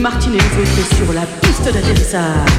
[0.00, 2.50] l'équipe de Lilith Martin et les autres sur la piste d'atterrissage.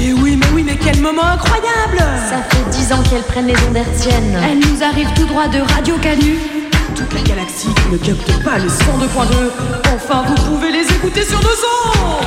[0.00, 1.98] Et oui, mais oui, mais quel moment incroyable
[2.28, 4.38] Ça fait dix ans qu'elles prennent les ondes hertziennes.
[4.42, 6.38] Elles nous arrivent tout droit de Radio Canu.
[6.94, 8.74] Toute la galaxie qui ne capte pas les 102.2.
[9.94, 12.26] Enfin, vous pouvez les écouter sur nos ondes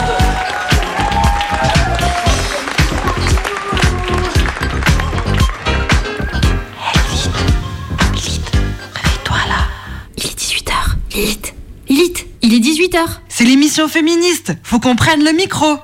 [8.94, 9.68] Réveille-toi là.
[10.18, 10.72] Il est 18h.
[11.14, 11.54] Lilith.
[11.90, 13.25] Lilith, il est 18h.
[13.38, 14.54] C'est l'émission féministe.
[14.64, 15.78] Faut qu'on prenne le micro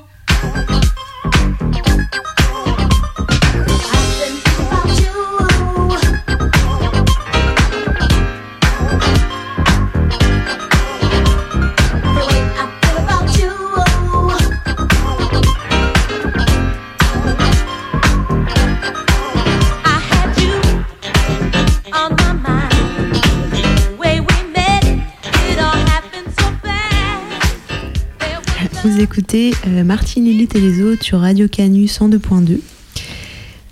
[29.12, 32.60] Vous écoutez euh, Martine Lilith et les autres sur Radio Canu 102.2.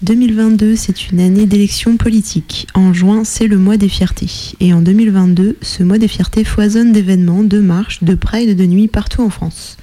[0.01, 2.67] 2022, c'est une année d'élection politique.
[2.73, 4.27] En juin, c'est le mois des fiertés.
[4.59, 8.89] Et en 2022, ce mois des fiertés foisonne d'événements, de marches, de pride de nuit
[8.89, 9.77] partout en France.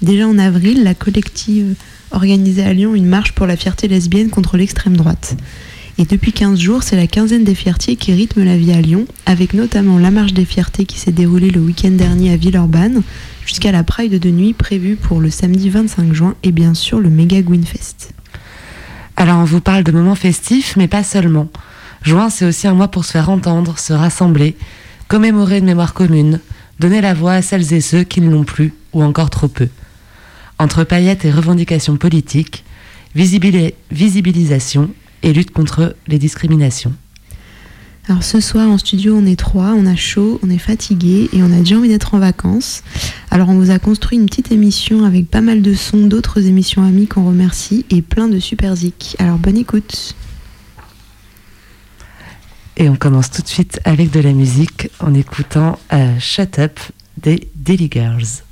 [0.00, 1.74] Déjà en avril, la collective
[2.12, 5.36] organisait à Lyon une marche pour la fierté lesbienne contre l'extrême droite.
[5.98, 9.06] Et depuis 15 jours, c'est la quinzaine des fiertés qui rythme la vie à Lyon,
[9.26, 13.02] avec notamment la marche des fiertés qui s'est déroulée le week-end dernier à Villeurbanne,
[13.46, 17.10] jusqu'à la Pride de nuit prévue pour le samedi 25 juin, et bien sûr le
[17.10, 18.10] méga Gwynfest.
[19.16, 21.48] Alors on vous parle de moments festifs, mais pas seulement.
[22.02, 24.56] Juin, c'est aussi un mois pour se faire entendre, se rassembler,
[25.08, 26.40] commémorer une mémoire commune,
[26.80, 29.68] donner la voix à celles et ceux qui ne l'ont plus ou encore trop peu.
[30.58, 32.64] Entre paillettes et revendications politiques,
[33.16, 34.90] visibili- visibilisation
[35.22, 36.92] et lutte contre les discriminations.
[38.06, 41.42] Alors ce soir en studio on est trois, on a chaud, on est fatigué et
[41.42, 42.82] on a déjà envie d'être en vacances.
[43.30, 46.82] Alors on vous a construit une petite émission avec pas mal de sons d'autres émissions
[46.82, 49.16] amies qu'on remercie et plein de super zik.
[49.18, 50.14] Alors bonne écoute.
[52.76, 56.78] Et on commence tout de suite avec de la musique en écoutant euh, Shut Up
[57.16, 58.42] des Daily Girls.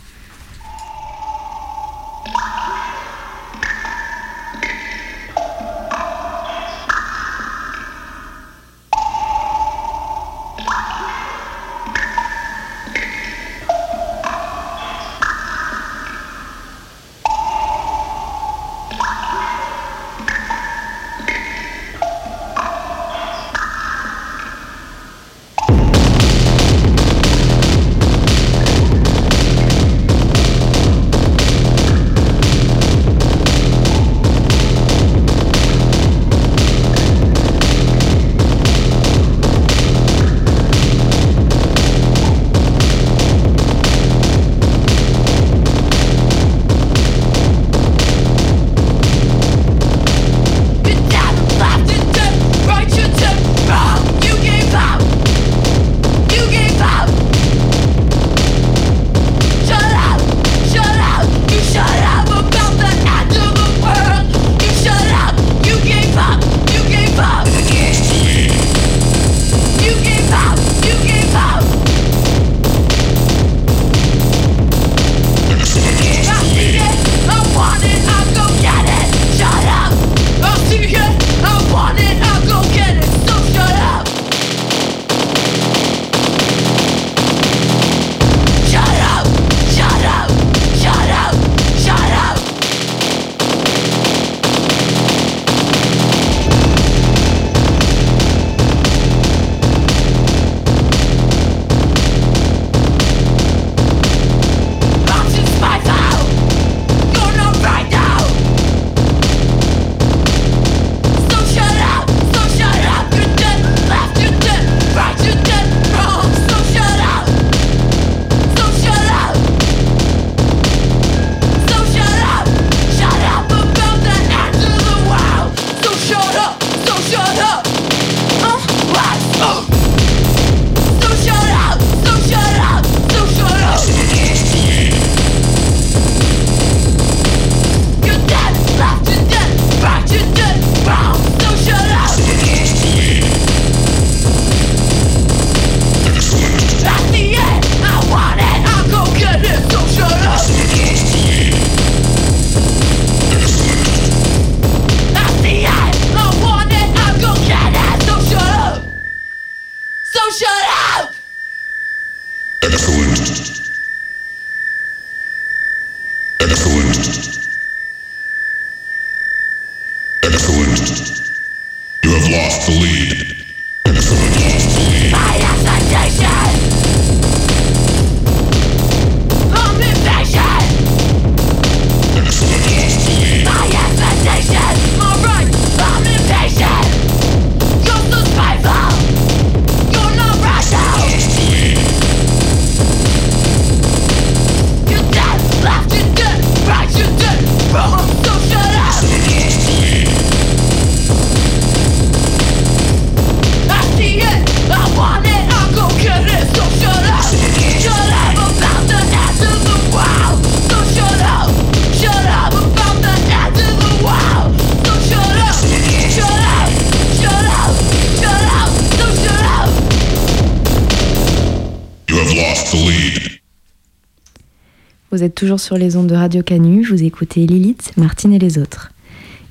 [225.22, 228.59] Vous êtes toujours sur les ondes de Radio Canu, vous écoutez Lilith, Martine et les
[228.59, 228.91] autres.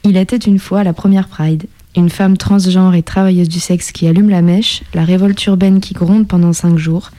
[0.04, 1.64] Il était une fois la première Pride,
[1.96, 5.94] une femme transgenre et travailleuse du sexe qui allume la mèche, la révolte urbaine qui
[5.94, 7.12] gronde pendant cinq jours,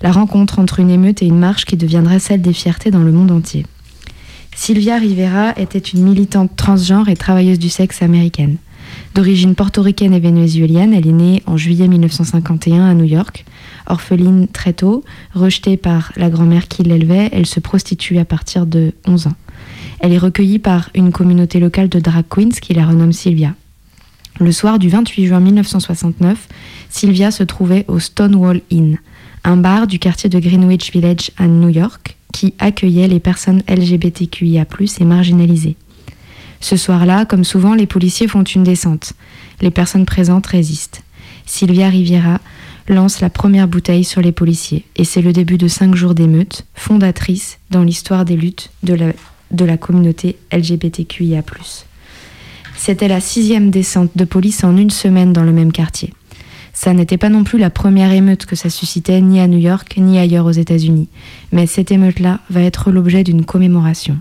[0.00, 3.10] la rencontre entre une émeute et une marche qui deviendrait celle des fiertés dans le
[3.10, 3.66] monde entier.
[4.54, 8.58] Sylvia Rivera était une militante transgenre et travailleuse du sexe américaine.
[9.16, 13.44] D'origine portoricaine et vénézuélienne, elle est née en juillet 1951 à New York.
[13.88, 15.04] Orpheline très tôt,
[15.34, 19.36] rejetée par la grand-mère qui l'élevait, elle se prostitue à partir de 11 ans.
[20.00, 23.54] Elle est recueillie par une communauté locale de drag queens qui la renomme Sylvia.
[24.40, 26.48] Le soir du 28 juin 1969,
[26.90, 28.98] Sylvia se trouvait au Stonewall Inn,
[29.42, 34.66] un bar du quartier de Greenwich Village à New York qui accueillait les personnes LGBTQIA+
[35.00, 35.76] et marginalisées.
[36.60, 39.14] Ce soir-là, comme souvent, les policiers font une descente.
[39.60, 41.02] Les personnes présentes résistent.
[41.46, 42.40] Sylvia Riviera
[42.88, 46.66] lance la première bouteille sur les policiers, et c'est le début de cinq jours d'émeute,
[46.74, 48.94] fondatrice dans l'histoire des luttes de
[49.64, 51.42] la, communauté LGBTQIA.
[52.76, 56.12] C'était la sixième descente de police en une semaine dans le même quartier.
[56.72, 59.96] Ça n'était pas non plus la première émeute que ça suscitait ni à New York
[59.96, 61.08] ni ailleurs aux États-Unis,
[61.50, 64.18] mais cette émeute-là va être l'objet d'une commémoration.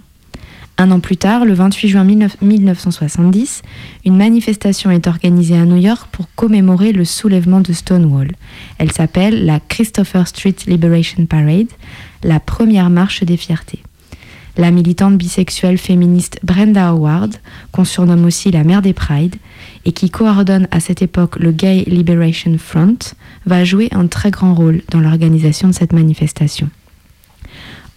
[0.80, 3.64] Un an plus tard, le 28 juin 1970,
[4.06, 8.30] une manifestation est organisée à New York pour commémorer le soulèvement de Stonewall.
[8.78, 11.70] Elle s'appelle la Christopher Street Liberation Parade,
[12.24, 13.82] la première marche des fiertés.
[14.56, 17.36] La militante bisexuelle féministe Brenda Howard,
[17.72, 19.36] qu'on surnomme aussi la mère des Pride,
[19.86, 22.98] et qui coordonne à cette époque le Gay Liberation Front,
[23.48, 26.70] va jouer un très grand rôle dans l'organisation de cette manifestation.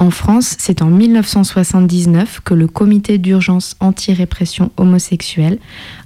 [0.01, 5.59] En France, c'est en 1979 que le comité d'urgence anti-répression homosexuelle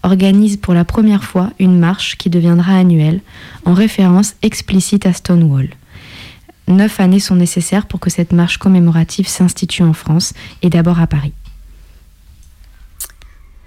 [0.03, 3.21] organise pour la première fois une marche qui deviendra annuelle,
[3.65, 5.69] en référence explicite à Stonewall.
[6.67, 10.33] Neuf années sont nécessaires pour que cette marche commémorative s'institue en France
[10.63, 11.33] et d'abord à Paris.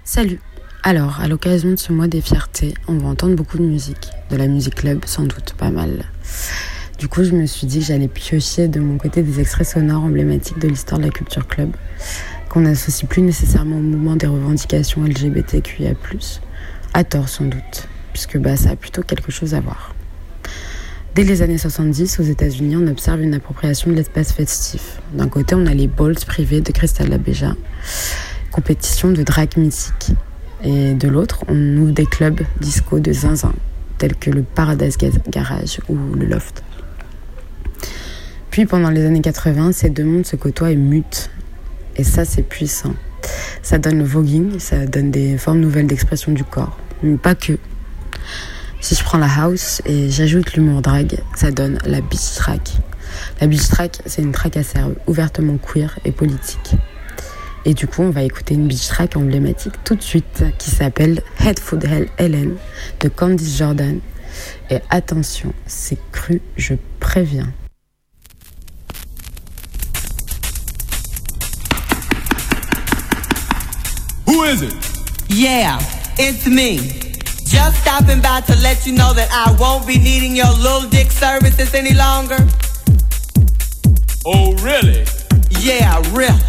[0.04, 0.40] Salut.
[0.82, 4.36] Alors, à l'occasion de ce mois des fiertés, on va entendre beaucoup de musique, de
[4.36, 6.04] la musique club sans doute, pas mal.
[6.98, 10.02] Du coup, je me suis dit que j'allais piocher de mon côté des extraits sonores
[10.02, 11.70] emblématiques de l'histoire de la culture club,
[12.48, 15.92] qu'on n'associe plus nécessairement au mouvement des revendications LGBTQIA+,
[16.94, 19.94] à tort sans doute, puisque bah, ça a plutôt quelque chose à voir.
[21.14, 25.00] Dès les années 70, aux États-Unis, on observe une appropriation de l'espace festif.
[25.12, 27.54] D'un côté, on a les balls privés de Crystal Labeja,
[28.50, 30.16] compétition de drag mythique.
[30.64, 33.54] Et de l'autre, on ouvre des clubs disco de zinzin,
[33.98, 34.96] tels que le Paradise
[35.28, 36.64] Garage ou le Loft.
[38.50, 41.30] Puis pendant les années 80, ces deux mondes se côtoient et mutent.
[41.96, 42.94] Et ça, c'est puissant.
[43.62, 46.76] Ça donne le voguing, ça donne des formes nouvelles d'expression du corps.
[47.02, 47.58] Mais pas que.
[48.80, 52.76] Si je prends la house et j'ajoute l'humour drag, ça donne la beach track.
[53.40, 54.62] La beach track, c'est une track à
[55.06, 56.76] ouvertement queer et politique.
[57.64, 61.22] Et du coup, on va écouter une beach track emblématique tout de suite qui s'appelle
[61.44, 62.54] Head Food Hell Helen
[63.00, 63.98] de Candice Jordan.
[64.70, 67.52] Et attention, c'est cru, je préviens.
[74.48, 74.72] Is it?
[75.28, 75.78] Yeah,
[76.16, 76.78] it's me.
[77.44, 81.12] Just stopping by to let you know that I won't be needing your little dick
[81.12, 82.38] services any longer.
[84.24, 85.04] Oh, really?
[85.60, 86.40] Yeah, really.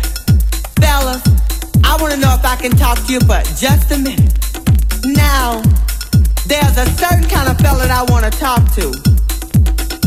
[0.79, 1.23] Fellas,
[1.83, 4.31] I want to know if I can talk to you for just a minute.
[5.03, 5.61] Now,
[6.47, 8.95] there's a certain kind of fella that I want to talk to.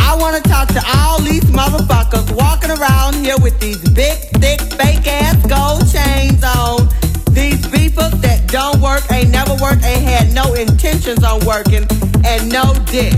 [0.01, 4.61] I want to talk to all these motherfuckers walking around here with these big, thick,
[4.81, 6.89] fake ass gold chains on
[7.35, 11.85] these beepers that don't work, ain't never worked, ain't had no intentions on working,
[12.25, 13.17] and no dick.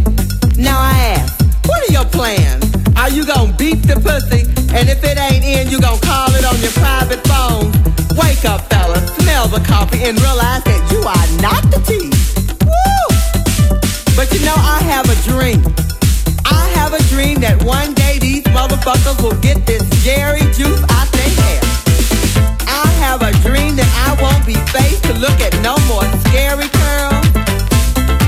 [0.57, 1.35] Now I ask,
[1.67, 2.71] what are your plans?
[2.97, 4.47] Are you gonna beat the pussy?
[4.75, 7.71] And if it ain't in, you gonna call it on your private phone?
[8.15, 12.11] Wake up, fella, smell the coffee, and realize that you are not the tea.
[12.63, 13.07] Woo!
[14.15, 15.63] But you know, I have a dream.
[16.47, 21.11] I have a dream that one day these motherfuckers will get this Jerry juice out
[21.11, 21.84] their hair
[23.01, 27.27] have a dream that I won't be faced to look at no more scary curls.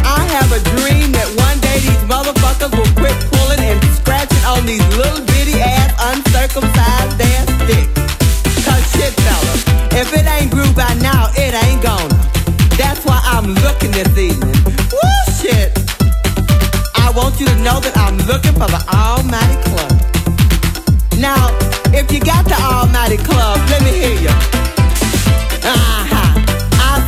[0.03, 4.67] I have a dream that one day these motherfuckers will quit pulling and scratching on
[4.67, 7.17] these little bitty ass uncircumcised
[8.97, 12.15] shit, fellas, if it ain't grew by now, it ain't gonna.
[12.77, 14.55] That's why I'm looking this evening.
[15.39, 15.73] Shit.
[16.95, 19.93] I want you to know that I'm looking for the Almighty Club.
[21.19, 21.53] Now,
[21.93, 24.56] if you got the Almighty Club, let me hear you.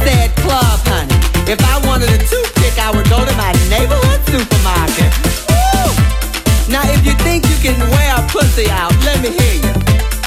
[0.09, 1.13] Said club, honey.
[1.53, 5.13] If I wanted a toothpick, I would go to my neighborhood supermarket.
[5.53, 6.73] Woo!
[6.73, 10.18] Now, if you think you can wear a pussy out, let me hear you.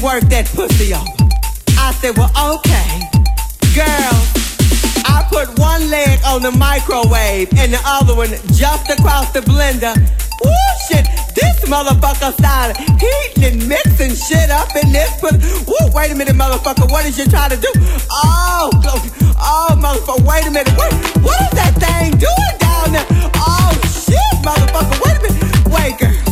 [0.00, 1.04] Work that pussy up.
[1.76, 3.04] I said, well, okay.
[3.76, 4.16] Girl,
[5.04, 9.92] I put one leg on the microwave and the other one just across the blender.
[10.40, 10.52] Woo,
[10.88, 11.04] shit,
[11.36, 15.36] this motherfucker started heating and mixing shit up in this pussy.
[15.68, 17.70] Woo, wait a minute, motherfucker, what is you trying to do?
[18.10, 18.70] Oh,
[19.36, 23.06] oh, motherfucker, wait a minute, what, what is that thing doing down there?
[23.36, 26.29] Oh, shit, motherfucker, wait a minute, wait, girl.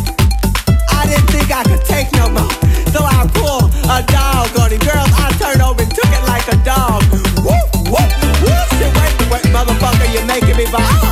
[1.48, 2.52] Think I could take no more.
[2.92, 4.84] So I pulled a dog on him.
[4.84, 7.00] Girls, I turned over and took it like a dog.
[7.40, 8.10] Whoop, whoop,
[8.44, 8.66] whoop.
[8.76, 11.08] Shit, wait, wait, motherfucker, you're making me vibe.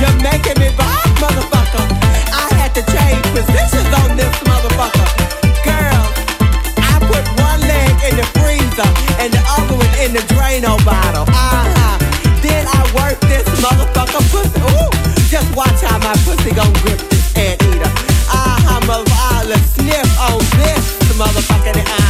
[0.00, 1.84] You're making me vibe, motherfucker.
[2.32, 5.04] I had to change positions on this motherfucker.
[5.60, 6.16] Girls,
[6.80, 8.88] I put one leg in the freezer
[9.20, 11.28] and the other one in the Drano bottle.
[11.28, 12.00] Uh-huh.
[12.40, 14.64] Then I worked this motherfucker pussy.
[14.64, 14.88] Ooh,
[15.28, 17.17] just watch how my pussy gon' grip
[21.38, 22.07] los ángeles.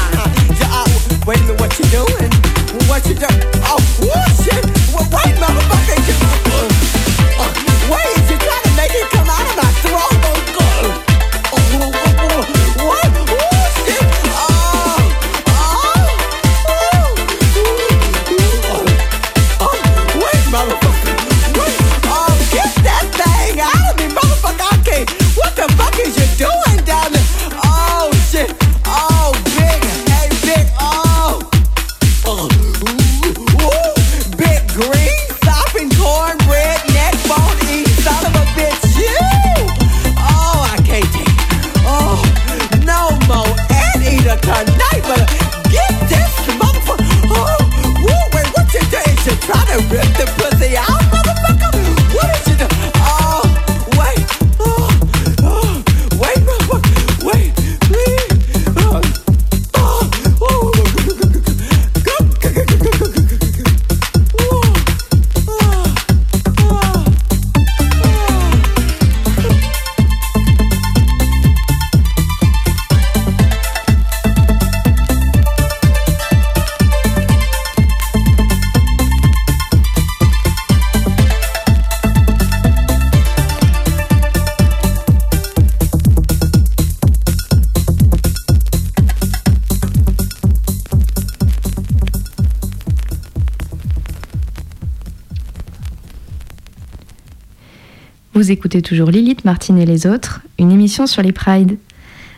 [98.38, 101.76] Vous écoutez toujours Lilith, Martine et les autres, une émission sur les Pride.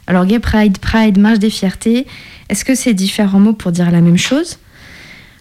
[0.07, 2.07] Alors, Gay Pride, Pride, Marche des Fiertés,
[2.49, 4.57] est-ce que c'est différents mots pour dire la même chose?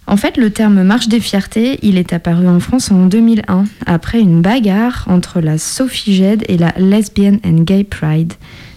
[0.05, 4.19] En fait, le terme Marche des Fiertés, il est apparu en France en 2001, après
[4.19, 8.33] une bagarre entre la Sophie et la Lesbian and Gay Pride.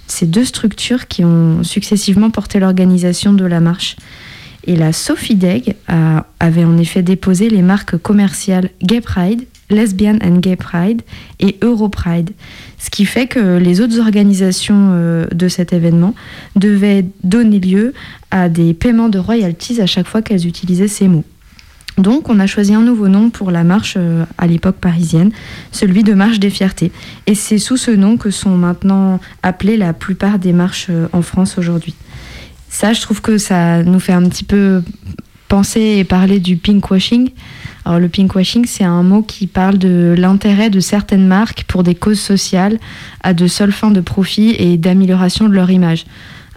[0.07, 3.97] Ces deux structures qui ont successivement porté l'organisation de la marche.
[4.69, 10.39] Et la Sophideg a- avait en effet déposé les marques commerciales Gay Pride, Lesbian and
[10.39, 11.03] Gay Pride
[11.41, 12.31] et Europride.
[12.79, 16.15] Ce qui fait que les autres organisations euh, de cet événement
[16.57, 17.95] devaient donner lieu
[18.31, 21.25] à des paiements de royalties à chaque fois qu'elles utilisaient ces mots.
[21.99, 25.31] Donc on a choisi un nouveau nom pour la marche euh, à l'époque parisienne,
[25.73, 26.91] celui de Marche des Fiertés.
[27.27, 31.23] Et c'est sous ce nom que sont maintenant appelées la plupart des marches euh, en
[31.23, 31.95] France aujourd'hui.
[32.71, 34.83] Ça, je trouve que ça nous fait un petit peu
[35.49, 37.31] penser et parler du pinkwashing.
[37.85, 41.95] Alors le pinkwashing, c'est un mot qui parle de l'intérêt de certaines marques pour des
[41.95, 42.79] causes sociales
[43.23, 46.05] à de seules fins de profit et d'amélioration de leur image.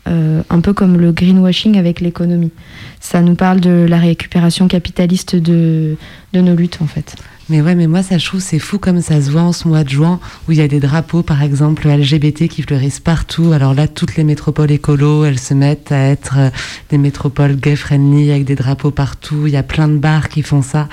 [0.08, 2.52] Euh, un peu comme le greenwashing avec l'économie.
[3.00, 5.98] Ça nous parle de la récupération capitaliste de,
[6.32, 7.16] nos luttes en fait.
[7.50, 9.68] Mais ouais, mais moi, ça, je trouve, c'est fou comme ça se voit en ce
[9.68, 13.52] mois de juin, où il y a des drapeaux, par exemple, LGBT qui fleurissent partout.
[13.52, 16.50] Alors là, toutes les métropoles écolo, elles se mettent à être euh,
[16.90, 19.48] des métropoles gay-friendly, avec des drapeaux partout.
[19.48, 20.88] Il y a plein de bars qui font ça.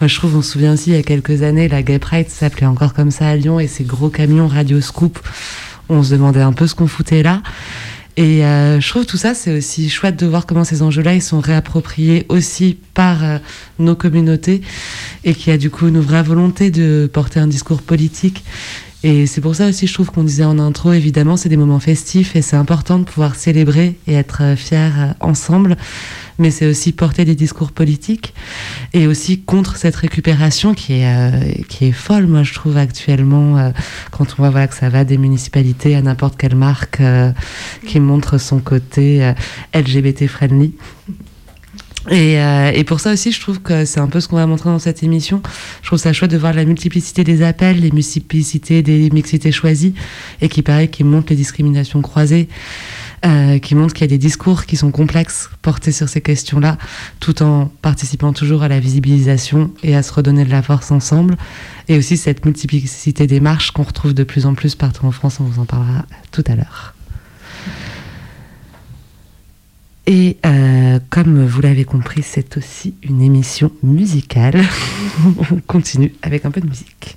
[0.00, 2.28] Moi, je trouve, on se souvient aussi, il y a quelques années, la Gay Pride
[2.28, 5.18] s'appelait encore comme ça à Lyon, et ces gros camions Radio Scoop,
[5.88, 7.42] on se demandait un peu ce qu'on foutait là.
[8.16, 11.22] Et euh, je trouve tout ça, c'est aussi chouette de voir comment ces enjeux-là, ils
[11.22, 13.38] sont réappropriés aussi par euh,
[13.80, 14.62] nos communautés
[15.24, 18.44] et qu'il y a du coup une vraie volonté de porter un discours politique.
[19.06, 21.78] Et c'est pour ça aussi, je trouve qu'on disait en intro, évidemment, c'est des moments
[21.78, 25.76] festifs et c'est important de pouvoir célébrer et être fiers ensemble
[26.38, 28.34] mais c'est aussi porter des discours politiques
[28.92, 33.58] et aussi contre cette récupération qui est, euh, qui est folle, moi je trouve actuellement,
[33.58, 33.70] euh,
[34.10, 37.32] quand on voit voilà, que ça va des municipalités à n'importe quelle marque euh,
[37.86, 39.32] qui montre son côté
[39.74, 40.74] LGBT friendly.
[42.10, 42.34] Et,
[42.74, 44.78] et, pour ça aussi, je trouve que c'est un peu ce qu'on va montrer dans
[44.78, 45.42] cette émission.
[45.82, 49.94] Je trouve ça chouette de voir la multiplicité des appels, les multiplicités des mixités choisies,
[50.40, 52.48] et qui paraît qui montre les discriminations croisées.
[53.24, 56.76] Euh, qui montre qu'il y a des discours qui sont complexes portés sur ces questions-là,
[57.20, 61.36] tout en participant toujours à la visibilisation et à se redonner de la force ensemble.
[61.88, 65.38] Et aussi cette multiplicité des marches qu'on retrouve de plus en plus partout en France,
[65.40, 66.93] on vous en parlera tout à l'heure.
[70.06, 74.62] Et euh, comme vous l'avez compris, c'est aussi une émission musicale.
[75.50, 77.16] On continue avec un peu de musique.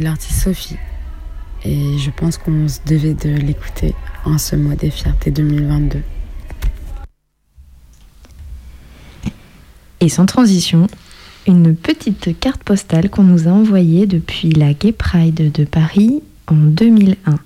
[0.00, 0.76] L'artiste Sophie
[1.64, 6.02] et je pense qu'on se devait de l'écouter en ce mois des fiertés 2022.
[10.00, 10.86] Et sans transition,
[11.46, 16.56] une petite carte postale qu'on nous a envoyée depuis la Gay Pride de Paris en
[16.56, 17.36] 2001.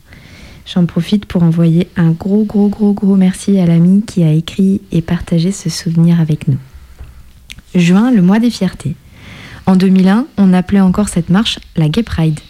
[0.67, 4.83] J'en profite pour envoyer un gros gros gros gros merci à l'ami qui a écrit
[4.93, 6.59] et partagé ce souvenir avec nous.
[7.75, 8.97] Juin, le mois des fiertés.
[9.69, 12.41] En 2001, on appelait encore cette marche la Gay Pride.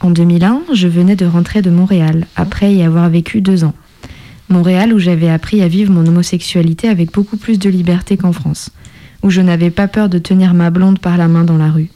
[0.00, 3.72] En 2001, je venais de rentrer de Montréal, après y avoir vécu deux ans.
[4.50, 8.68] Montréal où j'avais appris à vivre mon homosexualité avec beaucoup plus de liberté qu'en France,
[9.22, 11.88] où je n'avais pas peur de tenir ma blonde par la main dans la rue,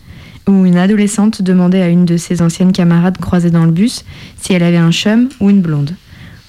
[0.48, 4.06] où une adolescente demandait à une de ses anciennes camarades croisées dans le bus
[4.40, 5.94] si elle avait un chum ou une blonde,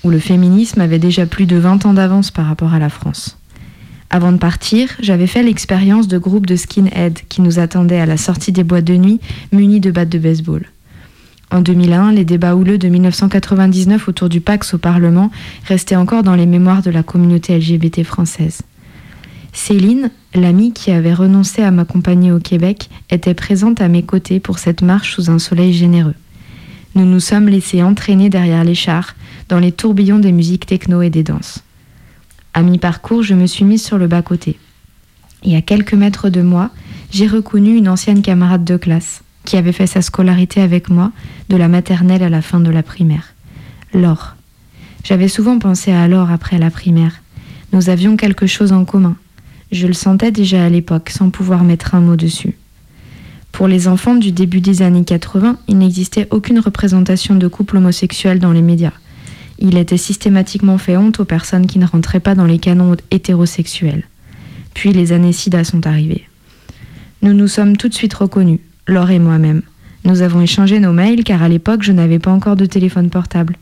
[0.05, 3.40] où le féminisme avait déjà plus de 20 ans d'avance par rapport à la France.
[4.13, 8.17] Avant de partir, j'avais fait l'expérience de groupes de skinhead qui nous attendaient à la
[8.17, 9.21] sortie des boîtes de nuit
[9.53, 10.65] munis de battes de baseball.
[11.49, 15.31] En 2001, les débats houleux de 1999 autour du Pax au Parlement
[15.65, 18.63] restaient encore dans les mémoires de la communauté LGBT française.
[19.53, 24.59] Céline, l'amie qui avait renoncé à m'accompagner au Québec, était présente à mes côtés pour
[24.59, 26.15] cette marche sous un soleil généreux.
[26.95, 29.15] Nous nous sommes laissés entraîner derrière les chars,
[29.47, 31.63] dans les tourbillons des musiques techno et des danses.
[32.53, 34.59] À mi-parcours, je me suis mise sur le bas-côté.
[35.43, 36.69] Et à quelques mètres de moi,
[37.11, 41.11] j'ai reconnu une ancienne camarade de classe qui avait fait sa scolarité avec moi,
[41.49, 43.33] de la maternelle à la fin de la primaire.
[43.93, 44.35] Laure.
[45.03, 47.21] J'avais souvent pensé à Laure après la primaire.
[47.73, 49.15] Nous avions quelque chose en commun.
[49.71, 52.55] Je le sentais déjà à l'époque, sans pouvoir mettre un mot dessus.
[53.51, 58.39] Pour les enfants du début des années 80, il n'existait aucune représentation de couple homosexuel
[58.39, 58.93] dans les médias.
[59.63, 64.03] Il était systématiquement fait honte aux personnes qui ne rentraient pas dans les canons hétérosexuels.
[64.73, 66.25] Puis les années SIDA sont arrivées.
[67.21, 69.61] Nous nous sommes tout de suite reconnus, Laure et moi-même.
[70.03, 73.55] Nous avons échangé nos mails car à l'époque je n'avais pas encore de téléphone portable.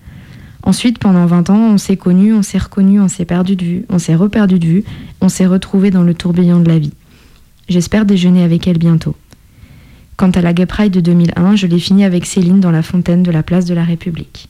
[0.63, 3.85] Ensuite, pendant 20 ans, on s'est connus, on s'est reconnus, on s'est perdu de vue,
[3.89, 4.83] on s'est reperdu de vue,
[5.19, 6.93] on s'est retrouvés dans le tourbillon de la vie.
[7.67, 9.15] J'espère déjeuner avec elle bientôt.
[10.15, 13.23] Quant à la Gay Pride de 2001, je l'ai fini avec Céline dans la fontaine
[13.23, 14.48] de la place de la République.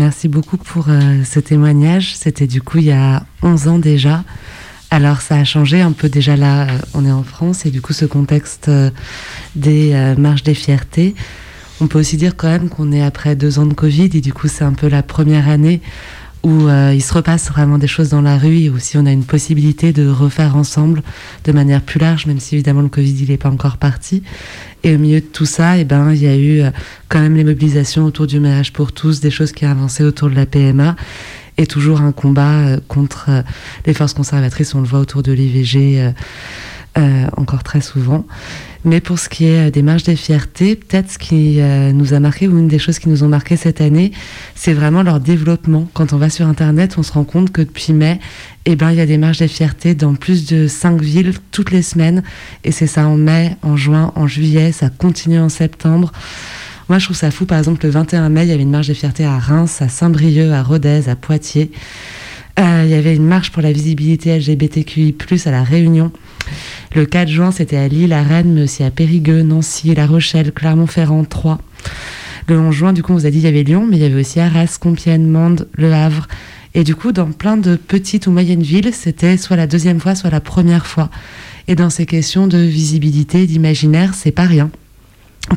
[0.00, 2.16] Merci beaucoup pour euh, ce témoignage.
[2.16, 4.24] C'était du coup il y a 11 ans déjà.
[4.90, 7.82] Alors ça a changé un peu déjà là, euh, on est en France et du
[7.82, 8.90] coup ce contexte euh,
[9.56, 11.14] des marches des fiertés.
[11.82, 14.32] On peut aussi dire quand même qu'on est après deux ans de Covid et du
[14.32, 15.82] coup c'est un peu la première année
[16.42, 19.24] où il se repasse vraiment des choses dans la rue et aussi on a une
[19.24, 21.02] possibilité de refaire ensemble
[21.44, 24.22] de manière plus large, même si évidemment le Covid il n'est pas encore parti.
[24.82, 26.62] Et au milieu de tout ça, eh ben, il y a eu
[27.08, 30.34] quand même les mobilisations autour du mariage pour tous, des choses qui avancé autour de
[30.34, 30.96] la PMA
[31.60, 33.42] et toujours un combat euh, contre euh,
[33.86, 34.74] les forces conservatrices.
[34.74, 36.12] On le voit autour de l'IVG
[36.98, 38.24] euh, encore très souvent.
[38.84, 41.60] Mais pour ce qui est des marches des fiertés, peut-être ce qui
[41.92, 44.10] nous a marqué ou une des choses qui nous ont marqué cette année,
[44.54, 45.86] c'est vraiment leur développement.
[45.92, 48.18] Quand on va sur Internet, on se rend compte que depuis mai,
[48.64, 51.72] eh ben, il y a des marches des fiertés dans plus de cinq villes toutes
[51.72, 52.22] les semaines.
[52.64, 56.12] Et c'est ça en mai, en juin, en juillet, ça continue en septembre.
[56.88, 57.46] Moi, je trouve ça fou.
[57.46, 59.88] Par exemple, le 21 mai, il y avait une marche des fiertés à Reims, à
[59.88, 61.70] Saint-Brieuc, à Rodez, à Poitiers.
[62.58, 65.14] Euh, il y avait une marche pour la visibilité LGBTQI+,
[65.46, 66.10] à La Réunion.
[66.94, 70.52] Le 4 juin, c'était à Lille, à Rennes, mais aussi à Périgueux, Nancy, La Rochelle,
[70.52, 71.60] Clermont-Ferrand, Troyes.
[72.48, 74.02] Le 11 juin, du coup, on vous a dit il y avait Lyon, mais il
[74.02, 76.26] y avait aussi Arras, Compiègne, Mende, Le Havre.
[76.74, 80.14] Et du coup, dans plein de petites ou moyennes villes, c'était soit la deuxième fois,
[80.14, 81.10] soit la première fois.
[81.68, 84.70] Et dans ces questions de visibilité, d'imaginaire, c'est pas rien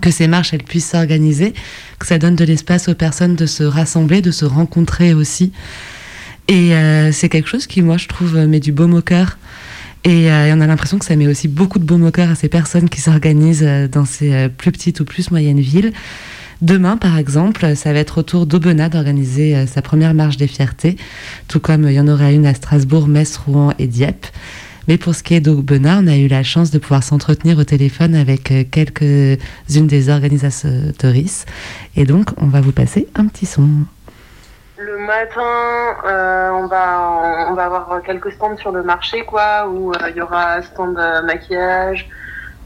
[0.02, 1.54] que ces marches elles puissent s'organiser,
[2.00, 5.52] que ça donne de l'espace aux personnes de se rassembler, de se rencontrer aussi.
[6.48, 9.38] Et euh, c'est quelque chose qui, moi, je trouve, met du baume au cœur.
[10.04, 12.36] Et, euh, on a l'impression que ça met aussi beaucoup de baume au cœur à
[12.36, 15.94] ces personnes qui s'organisent euh, dans ces plus petites ou plus moyennes villes.
[16.62, 20.96] Demain, par exemple, ça va être au tour d'Aubenas d'organiser sa première marche des fiertés,
[21.50, 24.28] tout comme il y en aura une à Strasbourg, Metz, Rouen et Dieppe.
[24.88, 27.64] Mais pour ce qui est d'Aubenas, on a eu la chance de pouvoir s'entretenir au
[27.64, 31.46] téléphone avec euh, quelques-unes des organisatrices.
[31.96, 33.70] Et donc, on va vous passer un petit son.
[34.86, 39.94] Le matin, euh, on, va, on va avoir quelques stands sur le marché, quoi, où
[39.94, 42.10] euh, il y aura stand de maquillage,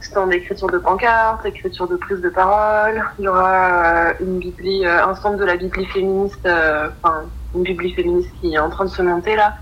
[0.02, 3.04] stand d'écriture de pancarte, écriture de prise de parole.
[3.20, 8.32] Il y aura une bibli, un stand de la bibli féministe, enfin, une bibli féministe
[8.42, 9.54] qui est en train de se monter là.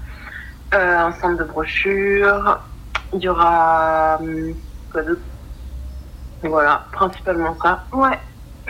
[0.74, 2.60] Euh, un centre de brochures.
[3.14, 4.20] Il y aura.
[4.92, 5.22] Quoi d'autre?
[6.44, 7.84] Voilà, principalement ça.
[7.94, 8.20] Ouais.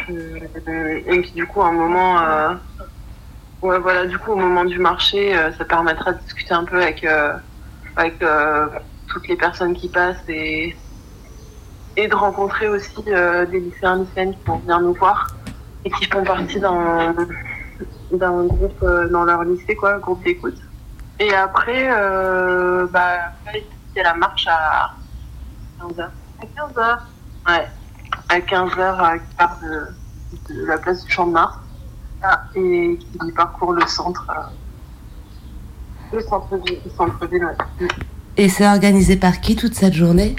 [0.10, 2.20] Euh, et puis du coup, un moment.
[2.22, 2.54] Euh,
[3.66, 7.06] ouais, voilà, du coup, au moment du marché, ça permettra de discuter un peu avec,
[7.96, 8.24] avec
[9.08, 10.76] toutes les personnes qui passent et,
[11.98, 15.28] et de rencontrer aussi euh, des lycéens lycéennes qui vont venir nous voir
[15.84, 17.14] et qui font partie d'un
[18.12, 20.58] groupe euh, dans leur lycée, quoi, groupe d'écoute.
[21.20, 23.64] Et après, euh, bah, il
[23.96, 24.94] y a la marche à
[25.80, 26.02] 15h.
[26.02, 27.00] À 15h
[27.48, 27.68] Ouais.
[28.30, 31.56] À 15h, qui part de, la place du Champ de Mars
[32.28, 34.26] ah, et qui parcourt le centre.
[36.12, 37.88] le centre-ville, centre ouais.
[38.38, 40.36] Et c'est organisé par qui toute cette journée?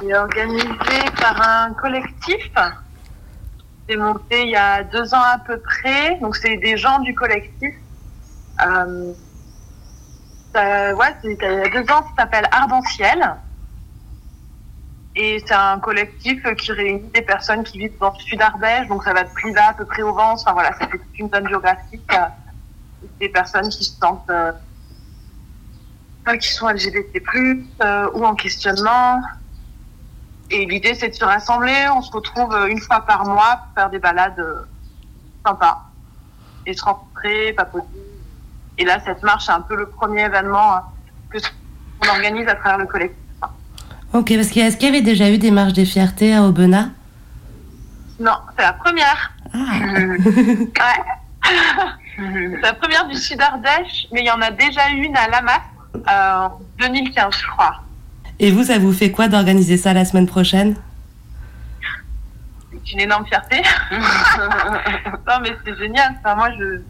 [0.00, 2.52] C'est organisé par un collectif.
[3.88, 6.18] C'est monté il y a deux ans à peu près.
[6.20, 7.74] Donc c'est des gens du collectif.
[8.64, 9.12] Euh,
[10.54, 13.36] ça, ouais, il y a deux ans, ça s'appelle Ardentiel.
[15.14, 19.04] Et c'est un collectif qui réunit des personnes qui vivent dans le sud Ardèche, donc
[19.04, 20.42] ça va de Privas à peu près au Vence.
[20.42, 22.10] Enfin voilà, ça fait toute une zone géographique.
[23.20, 24.52] Des personnes qui se sentent euh,
[26.40, 27.20] qui sont LGBT+,
[27.82, 29.20] euh, ou en questionnement.
[30.50, 31.88] Et l'idée, c'est de se rassembler.
[31.94, 34.66] On se retrouve une fois par mois pour faire des balades euh,
[35.44, 35.82] sympas.
[36.66, 37.86] Et se rencontrer, papoter.
[38.78, 40.82] Et là, cette marche, c'est un peu le premier événement
[41.30, 41.38] que
[42.00, 43.21] qu'on organise à travers le collectif.
[44.12, 46.88] Ok, parce qu'il est-ce qu'il y avait déjà eu des marches des fiertés à Aubenas?
[48.20, 49.32] Non, c'est la première.
[49.54, 49.58] Ah.
[49.80, 50.68] ouais.
[52.16, 55.62] c'est la première du Sud Ardèche, mais il y en a déjà une à Lamas
[56.06, 57.82] en 2015, je crois.
[58.38, 60.76] Et vous, ça vous fait quoi d'organiser ça la semaine prochaine?
[62.70, 63.62] C'est une énorme fierté.
[63.92, 66.14] non, mais c'est génial.
[66.18, 66.80] Enfin, moi, je,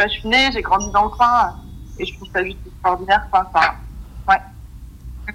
[0.00, 1.54] je suis née, j'ai grandi dans le coin
[1.98, 3.26] et je trouve ça juste extraordinaire.
[3.30, 3.50] Quoi.
[3.52, 3.74] Enfin,
[4.28, 4.40] ouais.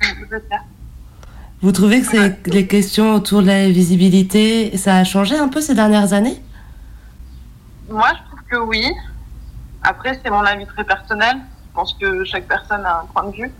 [0.02, 0.64] Je faire.
[1.64, 5.62] Vous trouvez que c'est les questions autour de la visibilité, ça a changé un peu
[5.62, 6.42] ces dernières années?
[7.90, 8.86] Moi, je trouve que oui.
[9.82, 11.38] Après, c'est mon avis très personnel.
[11.38, 13.52] Je pense que chaque personne a un point de vue.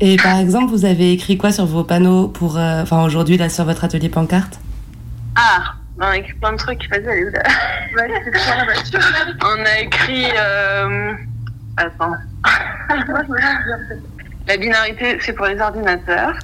[0.00, 3.48] Et par exemple, vous avez écrit quoi sur vos panneaux pour, euh, enfin aujourd'hui là
[3.48, 4.58] sur votre atelier pancarte?
[5.36, 6.90] Ah, on a écrit plein de trucs.
[6.90, 7.32] Vas-y, allez,
[9.40, 10.26] On a écrit.
[10.36, 11.12] Euh...
[11.76, 12.14] Attends.
[14.46, 16.34] La binarité, c'est pour les ordinateurs.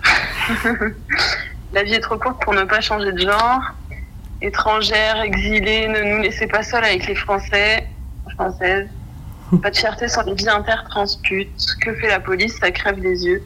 [1.72, 3.60] La vie est trop courte pour ne pas changer de genre.
[4.40, 7.86] Étrangère, exilée, ne nous laissez pas seuls avec les Français,
[8.34, 8.88] Françaises.
[9.62, 11.66] Pas de fierté sur les vies intertransputes.
[11.80, 12.56] Que fait la police?
[12.58, 13.42] Ça crève les yeux.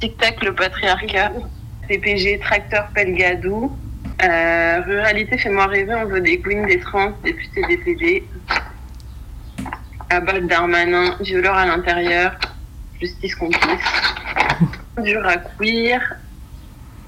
[0.00, 1.32] Tic-tac, le patriarcat.
[1.88, 3.76] CPG, tracteur, pelgadou.
[4.22, 8.24] Euh, ruralité, fais-moi rêver, on veut des queens, des trans, des putes et des PD.
[10.10, 12.36] Abat Darmanin, violeur à l'intérieur.
[13.02, 13.80] Justice complice.
[15.02, 16.00] Dur à queer.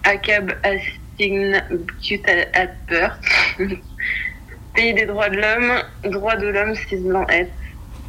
[0.03, 1.63] Acab Astign,
[2.03, 3.15] cute at birth.
[4.75, 7.53] Pays des droits de l'homme, droits de l'homme, cis blanc être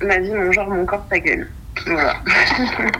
[0.02, 1.48] ma vie, mon genre, mon corps, ta gueule.
[1.86, 2.16] Voilà.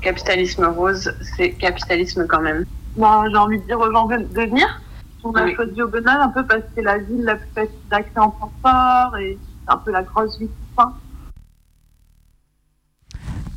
[0.00, 2.64] capitalisme rose, c'est capitalisme quand même.
[2.96, 4.80] Bon, j'ai envie de dire aux gens de, venir.
[5.22, 5.54] On a oui.
[5.54, 9.16] choisi Aubenas un peu parce que c'est la ville la plus facile d'accès en transport
[9.18, 9.36] et
[9.66, 10.94] c'est un peu la grosse ville fin.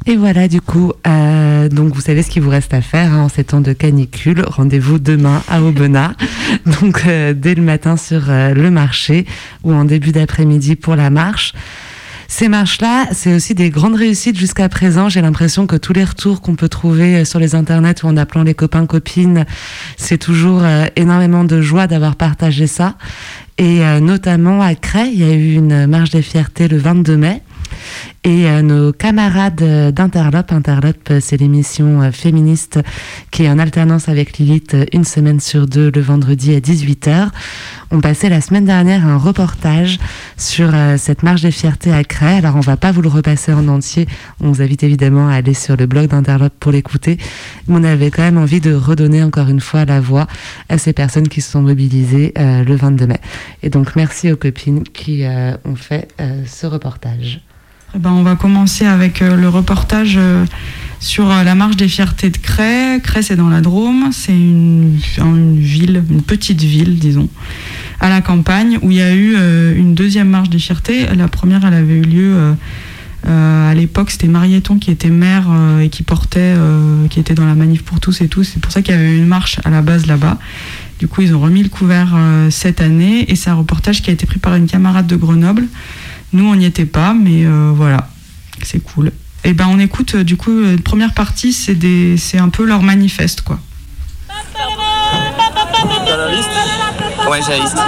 [0.07, 3.21] Et voilà, du coup, euh, donc vous savez ce qu'il vous reste à faire hein,
[3.21, 4.43] en ces temps de canicule.
[4.47, 6.13] Rendez-vous demain à Aubenas,
[6.81, 9.27] donc euh, dès le matin sur euh, le marché
[9.63, 11.53] ou en début d'après-midi pour la marche.
[12.27, 15.07] Ces marches-là, c'est aussi des grandes réussites jusqu'à présent.
[15.07, 18.43] J'ai l'impression que tous les retours qu'on peut trouver sur les internets ou en appelant
[18.43, 19.45] les copains copines,
[19.97, 20.63] c'est toujours
[20.95, 22.95] énormément de joie d'avoir partagé ça.
[23.57, 27.41] Et notamment à Cray, il y a eu une marche des fiertés le 22 mai.
[28.23, 32.79] Et euh, nos camarades d'Interlope, Interlope, c'est l'émission euh, féministe
[33.31, 37.29] qui est en alternance avec Lilith une semaine sur deux le vendredi à 18h,
[37.91, 39.99] ont passé la semaine dernière un reportage
[40.37, 42.37] sur euh, cette marche des fiertés à Cray.
[42.37, 44.07] Alors on va pas vous le repasser en entier,
[44.39, 47.17] on vous invite évidemment à aller sur le blog d'Interlope pour l'écouter,
[47.67, 50.27] mais on avait quand même envie de redonner encore une fois la voix
[50.69, 53.19] à ces personnes qui se sont mobilisées euh, le 22 mai.
[53.63, 56.07] Et donc merci aux copines qui euh, ont fait
[56.45, 57.41] ce reportage.
[57.93, 60.45] Eh ben, on va commencer avec euh, le reportage euh,
[61.01, 63.01] sur euh, la marche des fiertés de Cray.
[63.01, 64.11] Cray, c'est dans la Drôme.
[64.13, 64.97] C'est une,
[65.57, 67.27] ville, une petite ville, disons,
[67.99, 69.35] à la campagne, où il y a eu
[69.75, 71.05] une deuxième marche des fiertés.
[71.15, 72.55] La première, elle avait eu lieu
[73.27, 74.11] à l'époque.
[74.11, 75.47] C'était Marieton qui était maire
[75.81, 76.55] et qui portait,
[77.09, 78.45] qui était dans la manif pour tous et tous.
[78.45, 80.39] C'est pour ça qu'il y avait eu une marche à la base là-bas.
[80.99, 82.15] Du coup, ils ont remis le couvert
[82.49, 83.29] cette année.
[83.29, 85.67] Et c'est un reportage qui a été pris par une camarade de Grenoble.
[86.33, 88.07] Nous, on n'y était pas, mais euh, voilà,
[88.63, 89.09] c'est cool.
[89.43, 92.47] Et eh ben, on écoute, euh, du coup, euh, première partie, c'est des, c'est un
[92.49, 93.59] peu leur manifeste, quoi.
[96.05, 96.49] T'as la liste
[97.29, 97.75] Ouais, j'ai la liste.
[97.75, 97.81] Ouais.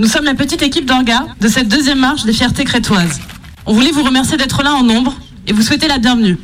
[0.00, 3.20] Nous sommes la petite équipe d'Orga de cette deuxième marche des fiertés crétoises.
[3.66, 5.14] On voulait vous remercier d'être là en nombre
[5.46, 6.38] et vous souhaiter la bienvenue.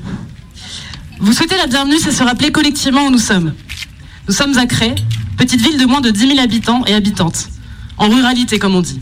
[1.21, 3.55] Vous souhaiter la bienvenue, c'est se rappeler collectivement où nous sommes.
[4.29, 4.95] Nous sommes à Cré,
[5.39, 7.49] petite ville de moins de 10 000 habitants et habitantes,
[7.97, 9.01] en ruralité comme on dit.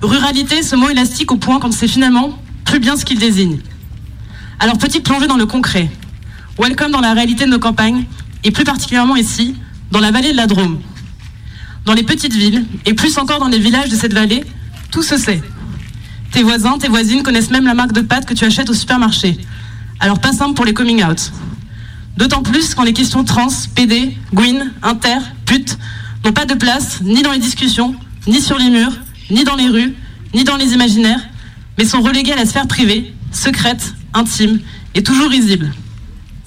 [0.00, 3.58] Ruralité, ce mot élastique au point qu'on ne sait finalement plus bien ce qu'il désigne.
[4.58, 5.90] Alors petite plongée dans le concret.
[6.58, 8.06] Welcome dans la réalité de nos campagnes,
[8.42, 9.54] et plus particulièrement ici,
[9.90, 10.80] dans la vallée de la Drôme.
[11.84, 14.44] Dans les petites villes, et plus encore dans les villages de cette vallée,
[14.90, 15.42] tout se sait.
[16.30, 19.38] Tes voisins, tes voisines connaissent même la marque de pâtes que tu achètes au supermarché.
[19.98, 21.32] Alors pas simple pour les coming out.
[22.16, 25.78] D'autant plus quand les questions trans, PD, gwyn, inter, pute
[26.24, 27.94] n'ont pas de place ni dans les discussions,
[28.26, 28.92] ni sur les murs,
[29.30, 29.94] ni dans les rues,
[30.34, 31.20] ni dans les imaginaires,
[31.78, 34.60] mais sont reléguées à la sphère privée, secrète, intime
[34.94, 35.72] et toujours risible.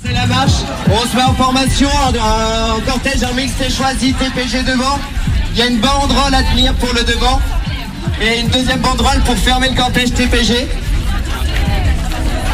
[0.05, 0.51] C'est la marche,
[0.91, 4.99] on se met en formation, en, cortège, en mixte choisi, TPG devant.
[5.51, 7.39] Il y a une banderole à tenir pour le devant
[8.21, 10.67] et une deuxième banderole pour fermer le cortège TPG.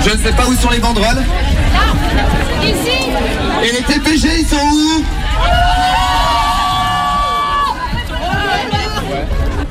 [0.05, 1.23] Je ne sais pas où sont les banderoles.
[2.61, 3.09] Ici.
[3.63, 5.03] Et les TPG, ils sont où?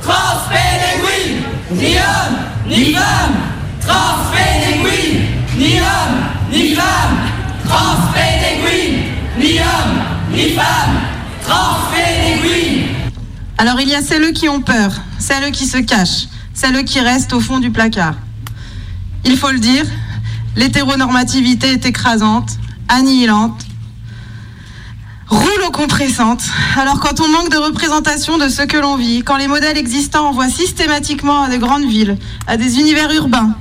[0.01, 2.35] Transpédéguine, ni homme,
[2.67, 3.35] ni femme.
[3.87, 5.21] Transpédéguine,
[5.55, 7.28] ni homme, ni femme.
[9.37, 10.01] Ni homme,
[10.31, 10.97] ni femme.
[13.57, 17.33] Alors il y a celles qui ont peur, celles qui se cachent, celles qui restent
[17.33, 18.15] au fond du placard.
[19.25, 19.85] Il faut le dire,
[20.55, 22.51] l'hétéronormativité est écrasante,
[22.87, 23.61] annihilante,
[25.27, 26.41] rouleau-compressante.
[26.77, 30.29] Alors quand on manque de représentation de ce que l'on vit, quand les modèles existants
[30.29, 32.17] envoient systématiquement à de grandes villes,
[32.47, 33.55] à des univers urbains,